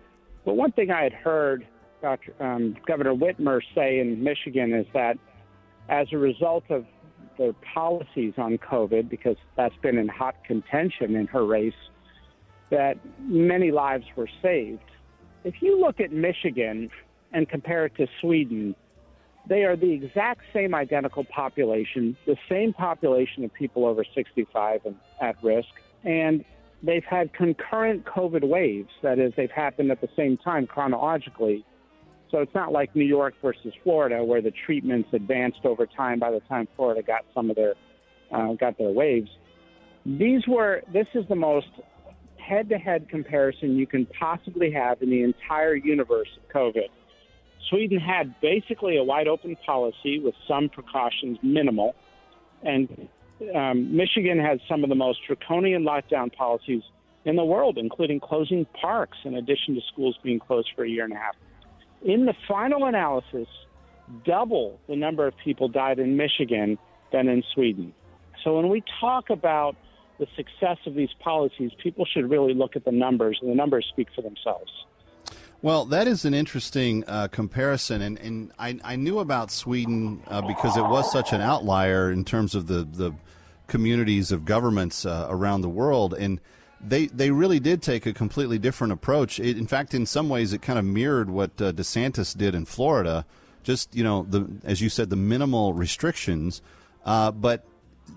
[0.44, 1.66] But one thing I had heard
[2.02, 2.34] Dr.
[2.40, 5.18] Um, Governor Whitmer say in Michigan is that
[5.88, 6.86] as a result of
[7.38, 11.72] their policies on COVID, because that's been in hot contention in her race,
[12.70, 14.82] that many lives were saved.
[15.44, 16.90] If you look at Michigan
[17.32, 18.74] and compare it to Sweden,
[19.46, 24.96] they are the exact same identical population, the same population of people over 65 and
[25.20, 25.68] at risk,
[26.04, 26.44] and
[26.82, 28.90] they've had concurrent COVID waves.
[29.02, 31.64] That is, they've happened at the same time chronologically.
[32.30, 36.18] So it's not like New York versus Florida, where the treatments advanced over time.
[36.18, 37.74] By the time Florida got some of their
[38.32, 39.30] uh, got their waves,
[40.06, 40.82] these were.
[40.92, 41.68] This is the most
[42.36, 46.88] head-to-head comparison you can possibly have in the entire universe of COVID.
[47.68, 51.94] Sweden had basically a wide open policy with some precautions, minimal,
[52.62, 53.08] and
[53.54, 56.82] um, Michigan has some of the most draconian lockdown policies
[57.24, 61.04] in the world, including closing parks in addition to schools being closed for a year
[61.04, 61.36] and a half.
[62.02, 63.48] In the final analysis,
[64.24, 66.78] double the number of people died in Michigan
[67.12, 67.92] than in Sweden.
[68.42, 69.76] So when we talk about
[70.18, 73.86] the success of these policies, people should really look at the numbers, and the numbers
[73.90, 74.70] speak for themselves.
[75.62, 80.40] Well, that is an interesting uh, comparison, and, and I, I knew about Sweden uh,
[80.40, 83.12] because it was such an outlier in terms of the, the
[83.66, 86.40] communities of governments uh, around the world, and
[86.82, 89.38] they they really did take a completely different approach.
[89.38, 92.64] It, in fact, in some ways, it kind of mirrored what uh, DeSantis did in
[92.64, 93.26] Florida.
[93.62, 96.62] Just you know, the as you said, the minimal restrictions,
[97.04, 97.64] uh, but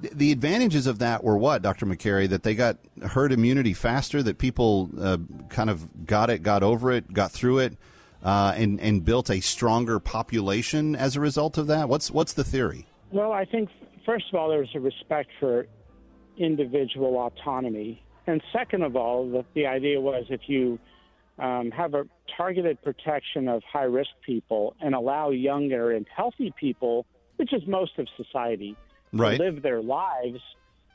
[0.01, 1.85] the advantages of that were what, Dr.
[1.85, 2.27] Makary?
[2.27, 5.17] That they got herd immunity faster, that people uh,
[5.49, 7.77] kind of got it, got over it, got through it,
[8.23, 11.89] uh, and and built a stronger population as a result of that.
[11.89, 12.87] What's what's the theory?
[13.11, 13.69] Well, I think
[14.05, 15.67] first of all, there's a respect for
[16.37, 20.79] individual autonomy, and second of all, the, the idea was if you
[21.39, 22.05] um, have a
[22.37, 27.05] targeted protection of high risk people and allow younger and healthy people,
[27.37, 28.77] which is most of society
[29.11, 29.39] right.
[29.39, 30.39] live their lives,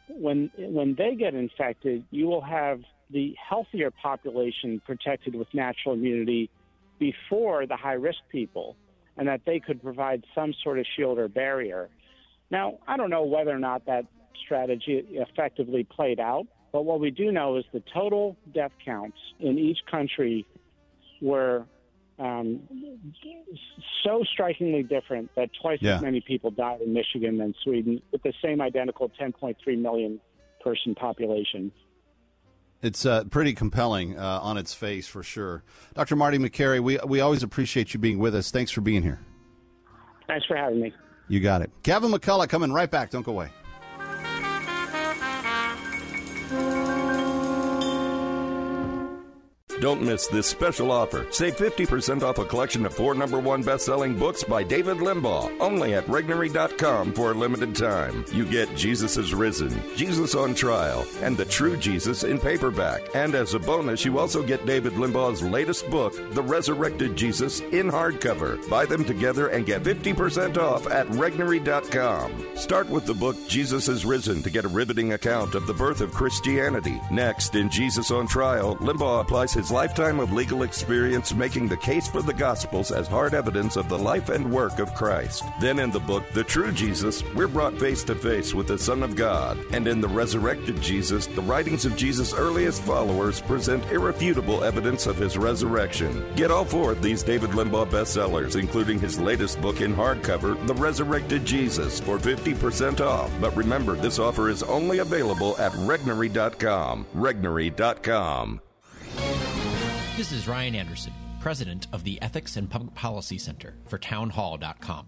[0.08, 6.50] when when they get infected, you will have the healthier population protected with natural immunity
[6.98, 8.76] before the high risk people,
[9.16, 11.88] and that they could provide some sort of shield or barrier.
[12.50, 14.06] Now, I don't know whether or not that
[14.44, 19.58] strategy effectively played out, but what we do know is the total death counts in
[19.58, 20.46] each country
[21.20, 21.64] were
[22.18, 22.60] um,
[24.04, 25.96] so strikingly different that twice Yeah.
[25.96, 30.20] as many people died in Michigan than Sweden with the same identical 10.3 million
[30.60, 31.70] person population.
[32.82, 35.64] It's uh, pretty compelling uh, on its face for sure.
[35.94, 36.14] Dr.
[36.14, 38.52] Marty Makary, we we always appreciate you being with us.
[38.52, 39.18] Thanks for being here.
[40.28, 40.92] Thanks for having me.
[41.26, 41.70] You got it.
[41.82, 43.10] Kevin McCullough coming right back.
[43.10, 43.50] Don't go away.
[49.80, 51.26] Don't miss this special offer.
[51.30, 55.48] Save 50% off a collection of four number one best selling books by David Limbaugh
[55.60, 58.24] only at Regnery.com for a limited time.
[58.32, 63.14] You get Jesus is Risen, Jesus on Trial, and The True Jesus in paperback.
[63.14, 67.90] And as a bonus, you also get David Limbaugh's latest book, The Resurrected Jesus, in
[67.90, 68.68] hardcover.
[68.68, 72.56] Buy them together and get 50% off at Regnery.com.
[72.56, 76.00] Start with the book Jesus is Risen to get a riveting account of the birth
[76.00, 77.00] of Christianity.
[77.10, 82.08] Next, in Jesus on Trial, Limbaugh applies his lifetime of legal experience making the case
[82.08, 85.44] for the Gospels as hard evidence of the life and work of Christ.
[85.60, 89.02] Then in the book, The True Jesus, we're brought face to face with the Son
[89.02, 89.58] of God.
[89.72, 95.16] And in The Resurrected Jesus, the writings of Jesus' earliest followers present irrefutable evidence of
[95.16, 96.24] his resurrection.
[96.36, 100.74] Get all four of these David Limbaugh bestsellers, including his latest book in hardcover, The
[100.74, 103.32] Resurrected Jesus, for 50% off.
[103.40, 107.06] But remember, this offer is only available at Regnery.com.
[107.14, 108.60] Regnery.com.
[110.18, 115.06] This is Ryan Anderson, president of the Ethics and Public Policy Center for townhall.com.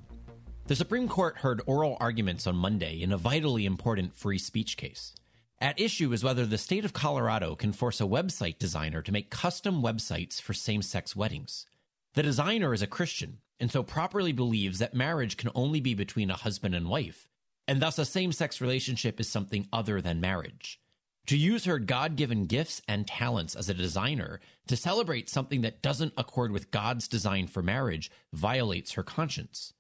[0.69, 5.13] The Supreme Court heard oral arguments on Monday in a vitally important free speech case.
[5.61, 9.31] At issue is whether the state of Colorado can force a website designer to make
[9.31, 11.67] custom websites for same sex weddings.
[12.15, 16.31] The designer is a Christian and so properly believes that marriage can only be between
[16.31, 17.29] a husband and wife,
[17.67, 20.80] and thus a same sex relationship is something other than marriage.
[21.31, 25.81] To use her God given gifts and talents as a designer to celebrate something that
[25.81, 29.73] doesn't accord with God's design for marriage violates her conscience.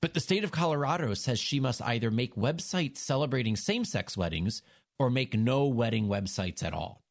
[0.00, 4.62] But the state of Colorado says she must either make websites celebrating same sex weddings
[4.98, 7.02] or make no wedding websites at all.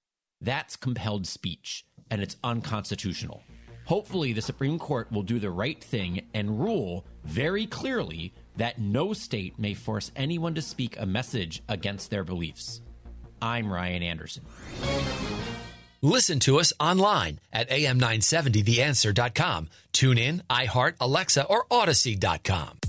[0.41, 3.43] That's compelled speech, and it's unconstitutional.
[3.85, 9.13] Hopefully, the Supreme Court will do the right thing and rule very clearly that no
[9.13, 12.81] state may force anyone to speak a message against their beliefs.
[13.43, 14.45] I'm Ryan Anderson.
[16.01, 19.69] Listen to us online at am970theanswer.com.
[19.91, 22.79] Tune in, iHeart, Alexa, or Audacy.com.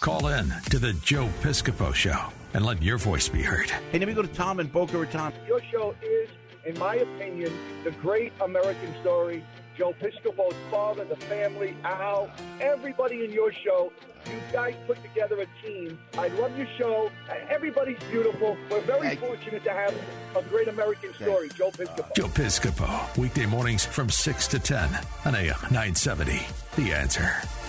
[0.00, 2.18] Call in to the Joe Piscopo Show
[2.54, 3.68] and let your voice be heard.
[3.92, 5.34] Hey, let me go to Tom in Boca Raton.
[5.46, 6.30] Your show is,
[6.64, 7.52] in my opinion,
[7.84, 9.44] the great American story.
[9.76, 13.92] Joe Piscopo's father, the family, Al, everybody in your show.
[14.26, 15.98] You guys put together a team.
[16.16, 17.10] I love your show.
[17.50, 18.56] Everybody's beautiful.
[18.70, 19.94] We're very fortunate to have
[20.34, 22.14] a great American story, Joe Piscopo.
[22.14, 24.88] Joe Piscopo, weekday mornings from 6 to 10
[25.26, 26.40] on AM 970.
[26.76, 27.63] The answer.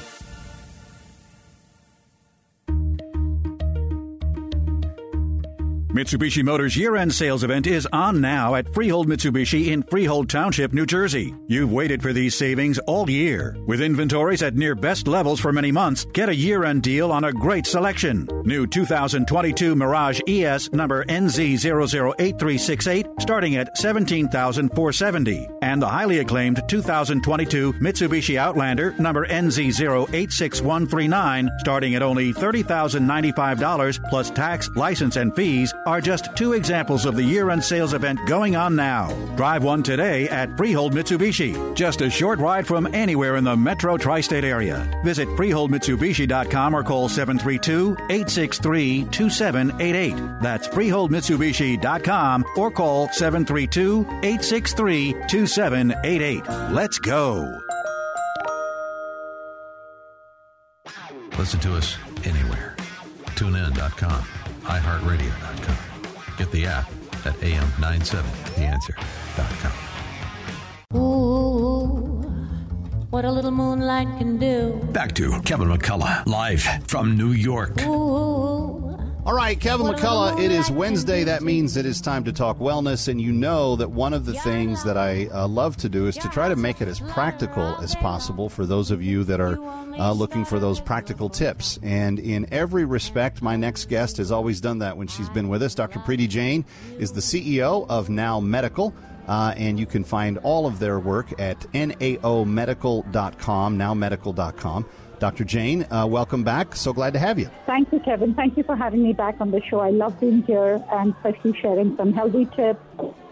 [5.95, 10.85] Mitsubishi Motors year-end sales event is on now at Freehold Mitsubishi in Freehold Township, New
[10.85, 11.33] Jersey.
[11.47, 13.55] You've waited for these savings all year.
[13.65, 17.31] With inventories at near best levels for many months, get a year-end deal on a
[17.31, 18.27] great selection.
[18.43, 28.37] New 2022 Mirage ES number NZ008368 starting at 17470 and the highly acclaimed 2022 Mitsubishi
[28.37, 36.53] Outlander number NZ086139 starting at only $30,095 plus tax, license and fees are just two
[36.53, 39.09] examples of the year end sales event going on now.
[39.35, 43.97] Drive one today at Freehold Mitsubishi, just a short ride from anywhere in the metro
[43.97, 44.89] tri state area.
[45.03, 50.41] Visit FreeholdMitsubishi.com or call 732 863 2788.
[50.41, 56.47] That's FreeholdMitsubishi.com or call 732 863 2788.
[56.71, 57.61] Let's go.
[61.37, 62.75] Listen to us anywhere.
[63.35, 64.25] TuneIn.com,
[64.65, 65.77] iHeartRadio.com.
[66.37, 66.89] Get the app
[67.25, 69.71] at AM970theanswer.com.
[70.97, 72.21] Ooh,
[73.09, 74.73] what a little moonlight can do.
[74.91, 77.81] Back to Kevin McCullough, live from New York.
[77.85, 78.97] Ooh.
[79.25, 81.23] All right, Kevin McCullough, it is Wednesday.
[81.23, 83.07] That means it is time to talk wellness.
[83.07, 86.15] And you know that one of the things that I uh, love to do is
[86.17, 89.57] to try to make it as practical as possible for those of you that are
[89.97, 91.79] uh, looking for those practical tips.
[91.81, 95.63] And in every respect, my next guest has always done that when she's been with
[95.63, 95.73] us.
[95.73, 95.97] Dr.
[96.01, 96.63] Preeti Jain
[96.99, 98.93] is the CEO of Now Medical.
[99.27, 104.85] Uh, and you can find all of their work at naomedical.com, nowmedical.com.
[105.19, 105.43] Dr.
[105.43, 106.75] Jane, uh, welcome back.
[106.75, 107.49] So glad to have you.
[107.65, 108.33] Thank you, Kevin.
[108.33, 109.79] Thank you for having me back on the show.
[109.79, 112.79] I love being here and especially sharing some healthy tips,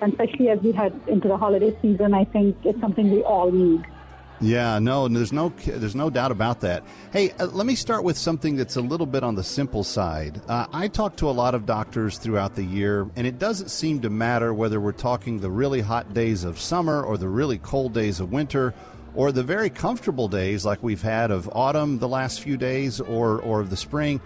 [0.01, 2.13] and especially as we head into the holiday season.
[2.13, 3.85] I think it's something we all need.
[4.43, 6.83] Yeah, no, there's no there's no doubt about that.
[7.13, 10.41] Hey, uh, let me start with something that's a little bit on the simple side.
[10.49, 14.01] Uh, I talk to a lot of doctors throughout the year, and it doesn't seem
[14.01, 17.93] to matter whether we're talking the really hot days of summer or the really cold
[17.93, 18.73] days of winter
[19.15, 23.39] or the very comfortable days like we've had of autumn the last few days or
[23.41, 24.19] or of the spring.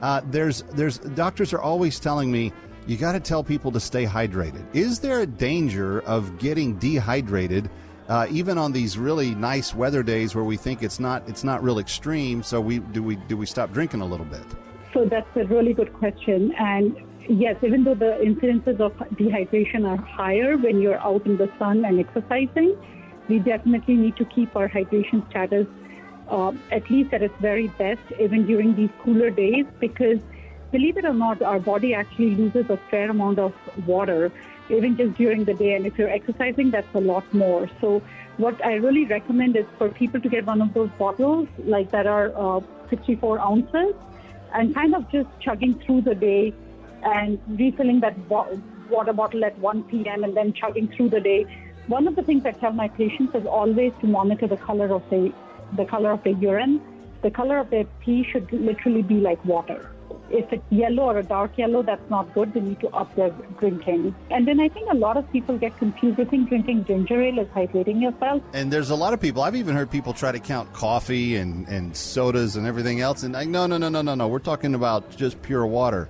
[0.00, 2.52] Uh, there's there's doctors are always telling me
[2.86, 4.64] you got to tell people to stay hydrated.
[4.74, 7.70] Is there a danger of getting dehydrated?
[8.08, 11.62] Uh, even on these really nice weather days where we think it's not it's not
[11.62, 14.44] real extreme, so we do we do we stop drinking a little bit?
[14.92, 16.52] So that's a really good question.
[16.58, 16.96] And
[17.28, 21.84] yes, even though the incidences of dehydration are higher when you're out in the sun
[21.84, 22.76] and exercising,
[23.32, 25.66] we definitely need to keep our hydration status
[26.28, 30.18] uh, at least at its very best, even during these cooler days, because
[30.70, 33.54] believe it or not, our body actually loses a fair amount of
[33.86, 34.30] water
[34.68, 35.72] even just during the day.
[35.74, 37.68] And if you're exercising, that's a lot more.
[37.80, 38.02] So,
[38.36, 42.06] what I really recommend is for people to get one of those bottles like that
[42.06, 42.60] are uh,
[42.90, 43.94] 64 ounces
[44.54, 46.54] and kind of just chugging through the day
[47.02, 50.24] and refilling that bo- water bottle at 1 p.m.
[50.24, 51.44] and then chugging through the day.
[51.88, 55.02] One of the things I tell my patients is always to monitor the color of
[55.10, 55.32] the
[55.76, 56.80] the color of the urine.
[57.22, 59.90] The color of their pee should literally be like water.
[60.30, 62.52] If it's yellow or a dark yellow, that's not good.
[62.52, 64.14] They need to up their drinking.
[64.30, 66.16] And then I think a lot of people get confused.
[66.16, 68.42] They think drinking ginger ale is hydrating yourself.
[68.52, 69.42] And there's a lot of people.
[69.42, 73.22] I've even heard people try to count coffee and, and sodas and everything else.
[73.22, 74.28] And like, no, no, no, no, no, no.
[74.28, 76.08] We're talking about just pure water.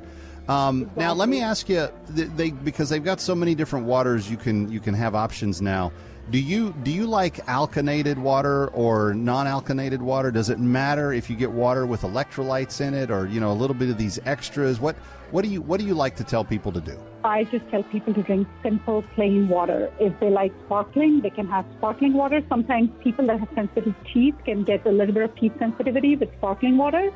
[0.48, 1.02] Um, exactly.
[1.02, 4.70] Now, let me ask you, they because they've got so many different waters, you can
[4.70, 5.92] you can have options now.
[6.30, 10.30] Do you do you like alkanated water or non-alkanated water?
[10.30, 13.54] Does it matter if you get water with electrolytes in it, or you know a
[13.54, 14.78] little bit of these extras?
[14.80, 14.96] What
[15.32, 16.96] what do you what do you like to tell people to do?
[17.24, 19.92] I just tell people to drink simple, plain water.
[19.98, 22.42] If they like sparkling, they can have sparkling water.
[22.48, 26.32] Sometimes people that have sensitive teeth can get a little bit of teeth sensitivity with
[26.38, 27.12] sparkling water.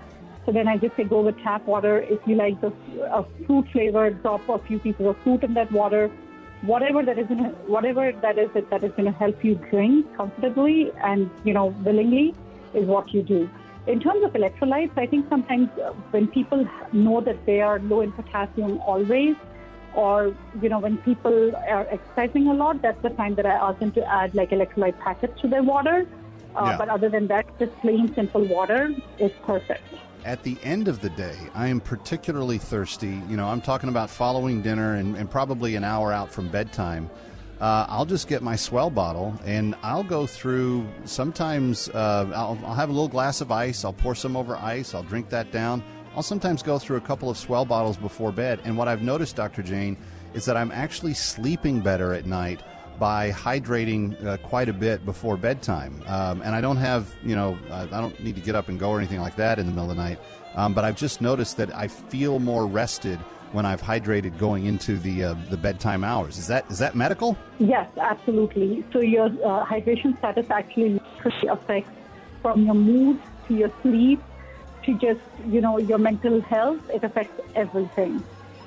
[0.46, 2.00] So then I just say go with tap water.
[2.00, 2.72] If you like the
[3.12, 6.08] a fruit flavor, drop a few pieces of fruit in that water.
[6.62, 10.92] Whatever that is, gonna, whatever that is that is going to help you drink comfortably
[11.02, 12.32] and you know willingly
[12.74, 13.50] is what you do.
[13.88, 18.00] In terms of electrolytes, I think sometimes uh, when people know that they are low
[18.00, 19.34] in potassium always,
[19.94, 20.32] or
[20.62, 23.90] you know when people are exercising a lot, that's the time that I ask them
[23.92, 26.06] to add like electrolyte packets to their water.
[26.54, 26.76] Uh, yeah.
[26.78, 29.82] But other than that, just plain simple water is perfect
[30.26, 33.22] at the end of the day, I am particularly thirsty.
[33.28, 37.08] You know, I'm talking about following dinner and, and probably an hour out from bedtime.
[37.60, 40.86] Uh, I'll just get my swell bottle and I'll go through.
[41.04, 43.84] Sometimes uh, I'll, I'll, have a little glass of ice.
[43.84, 44.94] I'll pour some over ice.
[44.94, 45.82] I'll drink that down.
[46.16, 48.60] I'll sometimes go through a couple of swell bottles before bed.
[48.64, 49.62] And what I've noticed, Dr.
[49.62, 49.96] Jane,
[50.34, 52.62] is that I'm actually sleeping better at night
[52.98, 56.02] by hydrating uh, quite a bit before bedtime.
[56.06, 58.90] Um, and I don't have, you know, I, don't need to get up and go
[58.90, 60.18] or anything like that in the middle of the night.
[60.54, 63.18] Um, but I've just noticed that I feel more rested
[63.52, 66.38] when I've hydrated going into the uh, the bedtime hours.
[66.38, 67.36] Is that is that medical?
[67.58, 68.84] Yes, absolutely.
[68.92, 71.00] So your uh, hydration status actually
[71.48, 71.90] affects
[72.42, 74.20] from your mood to your sleep
[74.84, 76.80] to just you know your mental health.
[76.90, 78.24] It affects everything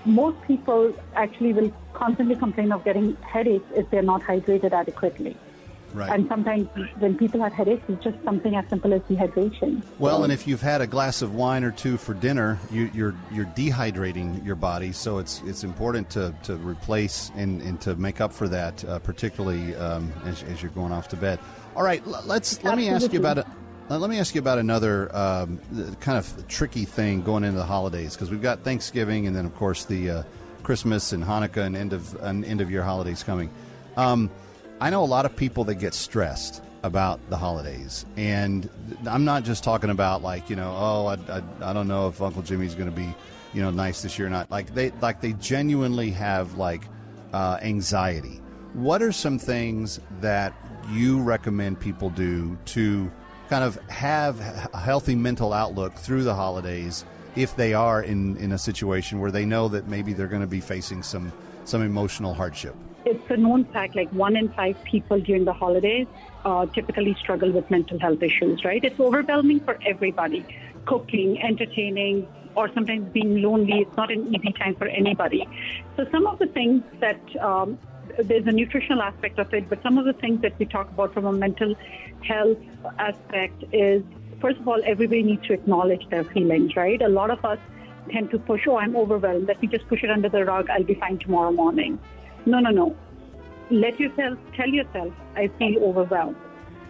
[0.10, 5.36] most people actually will constantly complain of getting headaches if they're not hydrated adequately.
[5.92, 6.12] Right.
[6.12, 6.68] And sometimes
[7.00, 9.82] when people have headaches, it's just something as simple as dehydration.
[9.98, 13.16] Well, and if you've had a glass of wine or two for dinner, you, you're
[13.32, 18.22] you're dehydrating your body, so it's it's important to, to replace and, and to make
[18.22, 21.40] up for that, uh, particularly um, as, as you're going off to bed.
[21.76, 23.48] All right, l- let's let me ask you about it.
[23.98, 25.60] Let me ask you about another um,
[26.00, 29.56] kind of tricky thing going into the holidays because we've got Thanksgiving and then of
[29.56, 30.24] course the uh,
[30.62, 33.50] Christmas and Hanukkah and end of and end of year holidays coming.
[33.98, 34.30] Um,
[34.80, 38.70] I know a lot of people that get stressed about the holidays, and
[39.08, 42.22] I'm not just talking about like you know, oh, I, I, I don't know if
[42.22, 43.12] Uncle Jimmy's going to be
[43.54, 44.52] you know nice this year or not.
[44.52, 46.84] Like they like they genuinely have like
[47.34, 48.40] uh, anxiety.
[48.74, 50.54] What are some things that
[50.92, 53.12] you recommend people do to
[53.50, 54.40] kind of have
[54.74, 57.04] a healthy mental outlook through the holidays
[57.36, 60.48] if they are in, in a situation where they know that maybe they're going to
[60.48, 61.32] be facing some
[61.66, 62.76] some emotional hardship?
[63.06, 66.08] It's a known fact like one in five people during the holidays
[66.46, 68.84] uh, typically struggle with mental health issues, right?
[68.84, 70.46] It's overwhelming for everybody.
[70.86, 75.48] Cooking, entertaining, or sometimes being lonely, it's not an easy time for anybody.
[75.96, 77.78] So, some of the things that um,
[78.18, 81.14] there's a nutritional aspect of it, but some of the things that we talk about
[81.14, 81.76] from a mental
[82.22, 82.58] health
[82.98, 84.04] aspect is
[84.40, 87.02] first of all, everybody needs to acknowledge their feelings, right?
[87.02, 87.60] A lot of us
[88.12, 89.48] tend to push, oh, I'm overwhelmed.
[89.48, 90.70] Let me just push it under the rug.
[90.70, 92.00] I'll be fine tomorrow morning.
[92.46, 92.96] No, no, no.
[93.70, 96.36] Let yourself tell yourself, I feel overwhelmed.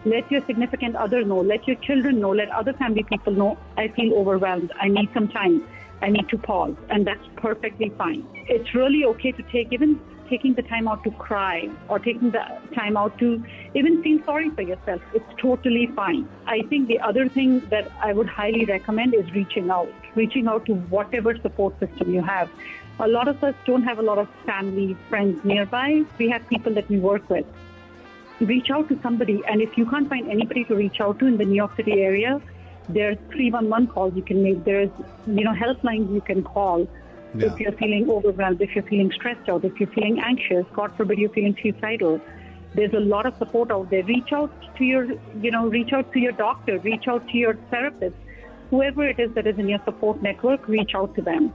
[0.04, 1.40] Let your significant other know.
[1.40, 2.30] Let your children know.
[2.30, 4.72] Let other family people know, I feel overwhelmed.
[4.80, 5.66] I need some time.
[6.00, 6.74] I need to pause.
[6.88, 8.26] And that's perfectly fine.
[8.48, 10.00] It's really okay to take even
[10.30, 14.50] taking the time out to cry or taking the time out to even feel sorry
[14.50, 15.02] for yourself.
[15.12, 16.28] It's totally fine.
[16.46, 20.64] I think the other thing that I would highly recommend is reaching out, reaching out
[20.66, 22.48] to whatever support system you have.
[23.00, 26.04] A lot of us don't have a lot of family, friends nearby.
[26.18, 27.46] We have people that we work with.
[28.40, 31.36] Reach out to somebody, and if you can't find anybody to reach out to in
[31.36, 32.40] the New York City area,
[32.88, 34.64] there's 311 calls you can make.
[34.64, 34.90] There's,
[35.26, 36.88] you know, helplines you can call.
[37.34, 37.52] Yeah.
[37.52, 41.18] If you're feeling overwhelmed, if you're feeling stressed out, if you're feeling anxious, God forbid
[41.18, 42.20] you're feeling suicidal,
[42.74, 44.02] there's a lot of support out there.
[44.04, 45.04] Reach out to your,
[45.40, 48.16] you know, reach out to your doctor, reach out to your therapist,
[48.70, 51.52] whoever it is that is in your support network, reach out to them.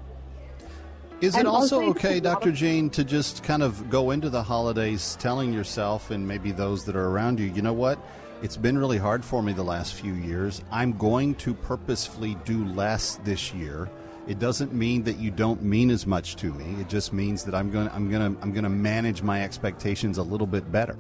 [1.22, 2.52] Is it And also also- okay, Dr.
[2.52, 6.96] Jane, to just kind of go into the holidays telling yourself and maybe those that
[6.96, 8.00] are around you, you know what?
[8.42, 10.62] It's been really hard for me the last few years.
[10.72, 13.90] I'm going to purposefully do less this year.
[14.28, 16.82] It doesn't mean that you don't mean as much to me.
[16.82, 19.44] It just means that I'm going to, I'm going to I'm going to manage my
[19.44, 20.98] expectations a little bit better.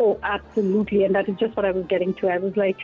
[0.00, 1.04] Oh, absolutely.
[1.04, 2.28] And that is just what I was getting to.
[2.28, 2.78] I was like,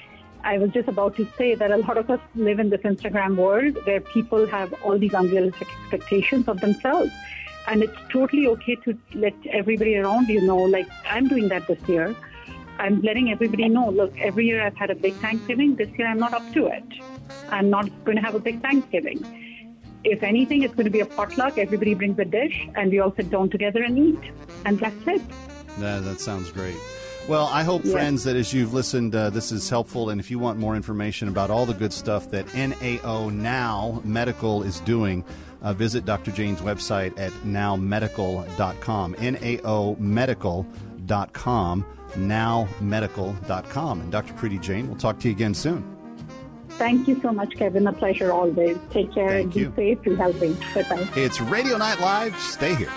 [0.44, 3.36] I was just about to say that a lot of us live in this Instagram
[3.36, 7.12] world where people have all these unrealistic expectations of themselves.
[7.68, 11.80] And it's totally okay to let everybody around you know, like, I'm doing that this
[11.88, 12.14] year.
[12.82, 15.76] I'm letting everybody know, look, every year I've had a big Thanksgiving.
[15.76, 16.84] This year I'm not up to it.
[17.50, 19.18] I'm not going to have a big Thanksgiving.
[20.04, 21.58] If anything, it's going to be a potluck.
[21.58, 24.18] Everybody brings a dish and we all sit down together and eat.
[24.66, 25.22] And that's it.
[25.80, 26.74] Yeah, that sounds great.
[27.28, 27.92] Well, I hope, Yeah.
[27.92, 30.10] friends, that as you've listened, uh, this is helpful.
[30.10, 34.64] And if you want more information about all the good stuff that NAO Now Medical
[34.64, 35.24] is doing,
[35.62, 36.32] uh, visit Dr.
[36.32, 39.14] Jane's website at nowmedical.com.
[39.20, 41.84] NAO Medical.com.
[42.14, 44.00] Nowmedical.com.
[44.00, 44.32] And Dr.
[44.34, 45.88] Preeti Jane, we'll talk to you again soon.
[46.70, 47.86] Thank you so much, Kevin.
[47.86, 48.78] A pleasure always.
[48.90, 49.72] Take care Thank and be you.
[49.76, 50.02] safe.
[50.02, 50.56] Be healthy.
[50.74, 51.08] Bye bye.
[51.16, 52.38] It's Radio Night Live.
[52.40, 52.90] Stay here.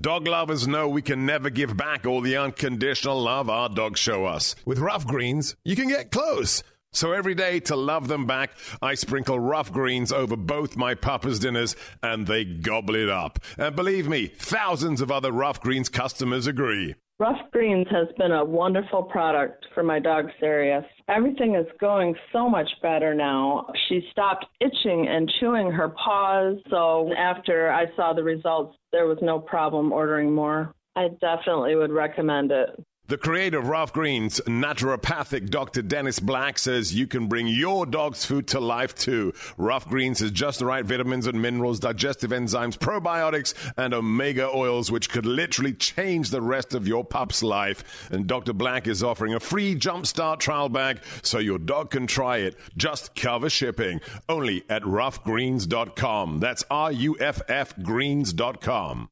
[0.00, 4.26] Dog lovers know we can never give back all the unconditional love our dogs show
[4.26, 4.54] us.
[4.66, 6.62] With Ruff Greens, you can get close.
[6.94, 11.40] So every day to love them back, I sprinkle Ruff Greens over both my papa's
[11.40, 11.74] dinners
[12.04, 13.40] and they gobble it up.
[13.58, 16.94] And believe me, thousands of other Ruff Greens customers agree.
[17.18, 20.84] Ruff Greens has been a wonderful product for my dog Sirius.
[21.08, 23.66] Everything is going so much better now.
[23.88, 29.18] She stopped itching and chewing her paws, so after I saw the results, there was
[29.20, 30.72] no problem ordering more.
[30.96, 32.70] I definitely would recommend it.
[33.06, 35.82] The creator of Ruff Greens, naturopathic Dr.
[35.82, 39.34] Dennis Black, says you can bring your dog's food to life too.
[39.58, 44.90] Ruff Greens has just the right vitamins and minerals, digestive enzymes, probiotics, and omega oils,
[44.90, 48.08] which could literally change the rest of your pup's life.
[48.10, 48.54] And Dr.
[48.54, 52.56] Black is offering a free jumpstart trial bag so your dog can try it.
[52.78, 54.00] Just cover shipping.
[54.30, 56.38] Only at ruffgreens.com.
[56.40, 59.10] That's R U F F greens.com.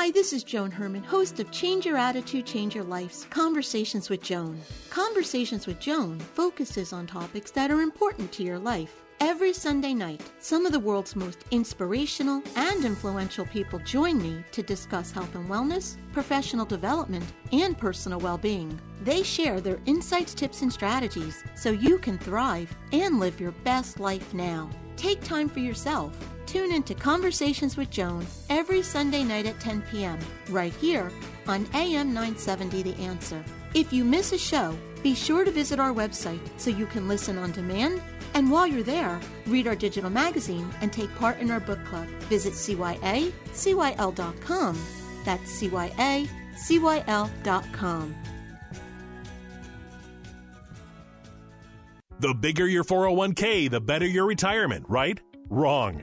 [0.00, 4.22] Hi, this is Joan Herman, host of Change Your Attitude, Change Your Life's Conversations with
[4.22, 4.58] Joan.
[4.88, 9.02] Conversations with Joan focuses on topics that are important to your life.
[9.20, 14.62] Every Sunday night, some of the world's most inspirational and influential people join me to
[14.62, 18.80] discuss health and wellness, professional development, and personal well being.
[19.02, 24.00] They share their insights, tips, and strategies so you can thrive and live your best
[24.00, 24.70] life now.
[24.96, 26.16] Take time for yourself.
[26.50, 31.12] Tune into Conversations with Joan every Sunday night at 10 p.m., right here
[31.46, 33.44] on AM 970 The Answer.
[33.72, 37.38] If you miss a show, be sure to visit our website so you can listen
[37.38, 38.02] on demand.
[38.34, 42.08] And while you're there, read our digital magazine and take part in our book club.
[42.28, 43.32] Visit CYACYL.com.
[45.24, 46.26] That's CYACYL.com.
[52.18, 55.20] The bigger your 401k, the better your retirement, right?
[55.48, 56.02] Wrong.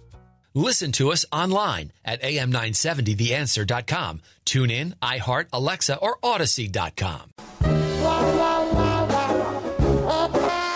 [0.53, 4.21] Listen to us online at am970theanswer.com.
[4.43, 7.31] Tune in, iHeart, Alexa, or Audacy.com.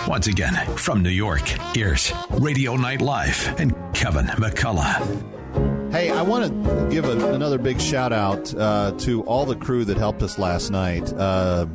[0.08, 1.42] Once again, from New York,
[1.74, 5.92] here's Radio Night Live and Kevin McCullough.
[5.92, 9.84] Hey, I want to give a, another big shout out uh, to all the crew
[9.86, 11.12] that helped us last night.
[11.12, 11.66] Uh,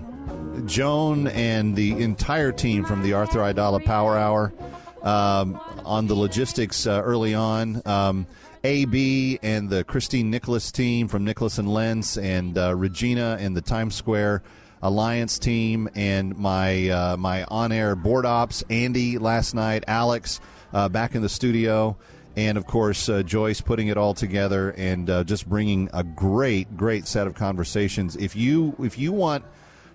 [0.65, 4.53] Joan and the entire team from the Arthur Aidala Power Hour
[5.03, 7.83] um, on the logistics uh, early on.
[7.87, 8.27] Um,
[8.63, 13.63] AB and the Christine Nicholas team from Nicholas and Lence, and uh, Regina and the
[13.63, 14.43] Times Square
[14.83, 20.41] Alliance team, and my uh, my on air board ops, Andy last night, Alex
[20.73, 21.97] uh, back in the studio.
[22.37, 26.77] And of course, uh, Joyce putting it all together and uh, just bringing a great,
[26.77, 28.17] great set of conversations.
[28.17, 29.45] If you if you want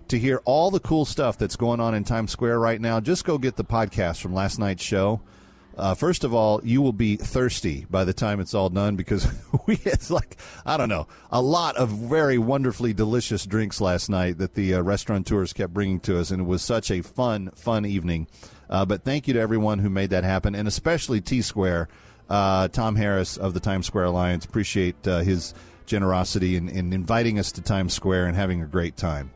[0.08, 3.26] to hear all the cool stuff that's going on in Times Square right now, just
[3.26, 5.22] go get the podcast from last night's show.
[5.78, 9.28] Uh, first of all, you will be thirsty by the time it's all done because
[9.66, 14.38] we it's like I don't know a lot of very wonderfully delicious drinks last night
[14.38, 17.86] that the uh, restaurateurs kept bringing to us, and it was such a fun, fun
[17.86, 18.28] evening.
[18.70, 21.90] Uh, but thank you to everyone who made that happen, and especially T Square,
[22.30, 24.46] uh, Tom Harris of the Times Square Alliance.
[24.46, 25.54] Appreciate uh, his
[25.86, 29.32] generosity in, in inviting us to Times Square and having a great time.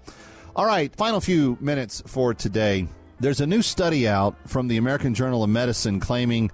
[0.55, 2.87] All right, final few minutes for today.
[3.19, 6.51] There's a new study out from the American Journal of Medicine claiming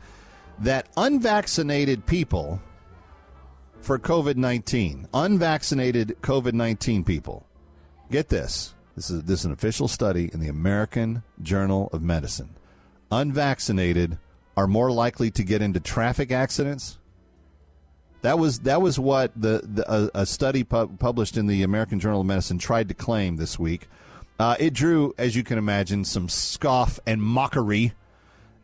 [0.60, 2.62] that unvaccinated people
[3.80, 7.48] for COVID 19, unvaccinated COVID 19 people,
[8.12, 8.74] get this.
[8.96, 12.56] This is, this is an official study in the American Journal of Medicine.
[13.12, 14.18] Unvaccinated
[14.58, 16.98] are more likely to get into traffic accidents.
[18.26, 22.22] That was that was what the, the a, study pu- published in the American Journal
[22.22, 23.88] of Medicine tried to claim this week.
[24.40, 27.94] Uh, it drew, as you can imagine, some scoff and mockery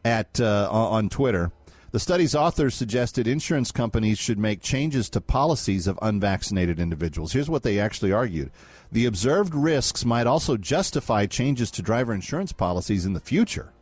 [0.04, 1.52] at uh, on Twitter.
[1.92, 7.34] The study's authors suggested insurance companies should make changes to policies of unvaccinated individuals.
[7.34, 8.50] Here's what they actually argued.
[8.92, 13.74] The observed risks might also justify changes to driver insurance policies in the future.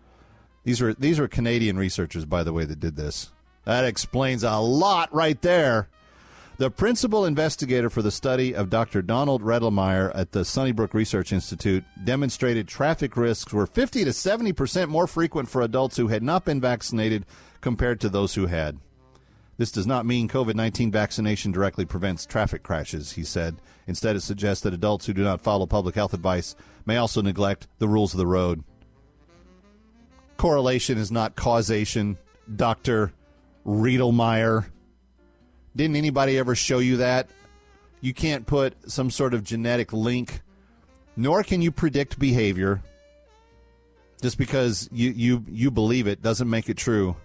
[0.66, 3.32] These were these are Canadian researchers, by the way, that did this.
[3.66, 5.90] That explains a lot right there.
[6.58, 9.02] The principal investigator for the study of Dr.
[9.02, 14.92] Donald Redelmeier at the Sunnybrook Research Institute demonstrated traffic risks were 50 to 70 percent
[14.92, 17.26] more frequent for adults who had not been vaccinated
[17.62, 18.78] compared to those who had.
[19.60, 23.58] This does not mean COVID 19 vaccination directly prevents traffic crashes, he said.
[23.88, 26.56] Instead, it suggests that adults who do not follow public health advice
[26.86, 28.64] may also neglect the rules of the road.
[30.38, 32.18] Correlation is not causation,
[32.56, 33.12] Dr.
[33.70, 34.66] Redelmeier.
[35.76, 37.30] Didn't anybody ever show you that?
[38.02, 40.42] You can't put some sort of genetic link,
[41.16, 42.82] nor can you predict behavior.
[44.22, 47.16] Just because you, you, you believe it doesn't make it true.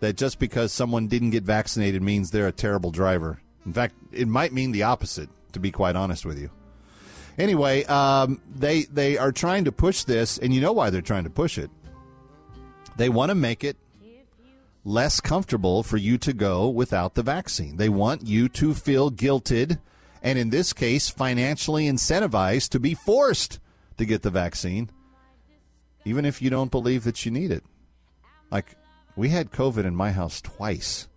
[0.00, 3.40] That just because someone didn't get vaccinated means they're a terrible driver.
[3.66, 6.50] In fact, it might mean the opposite, to be quite honest with you.
[7.38, 11.24] Anyway, um, they they are trying to push this, and you know why they're trying
[11.24, 11.70] to push it.
[12.96, 13.76] They want to make it
[14.90, 17.76] less comfortable for you to go without the vaccine.
[17.76, 19.78] They want you to feel guilted
[20.22, 23.58] and, in this case, financially incentivized to be forced
[23.96, 24.90] to get the vaccine,
[26.04, 27.64] even if you don't believe that you need it.
[28.50, 28.76] Like,
[29.16, 31.08] we had COVID in my house twice.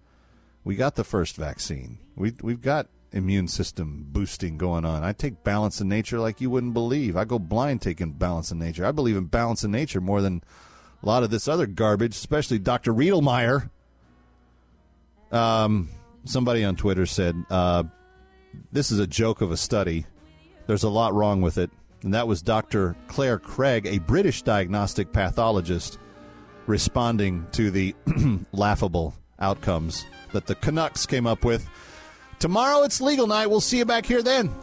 [0.63, 1.97] We got the first vaccine.
[2.15, 5.03] We, we've got immune system boosting going on.
[5.03, 7.17] I take balance in nature like you wouldn't believe.
[7.17, 8.85] I go blind taking balance in nature.
[8.85, 10.43] I believe in balance in nature more than
[11.03, 12.93] a lot of this other garbage, especially Dr.
[12.93, 13.69] Redelmeier.
[15.31, 15.89] Um,
[16.25, 17.83] somebody on Twitter said, uh,
[18.71, 20.05] This is a joke of a study.
[20.67, 21.69] There's a lot wrong with it.
[22.03, 22.95] And that was Dr.
[23.07, 25.97] Clare Craig, a British diagnostic pathologist,
[26.67, 27.95] responding to the
[28.51, 31.67] laughable outcomes that the Canucks came up with.
[32.39, 33.47] Tomorrow it's legal night.
[33.47, 34.53] We'll see you back here then.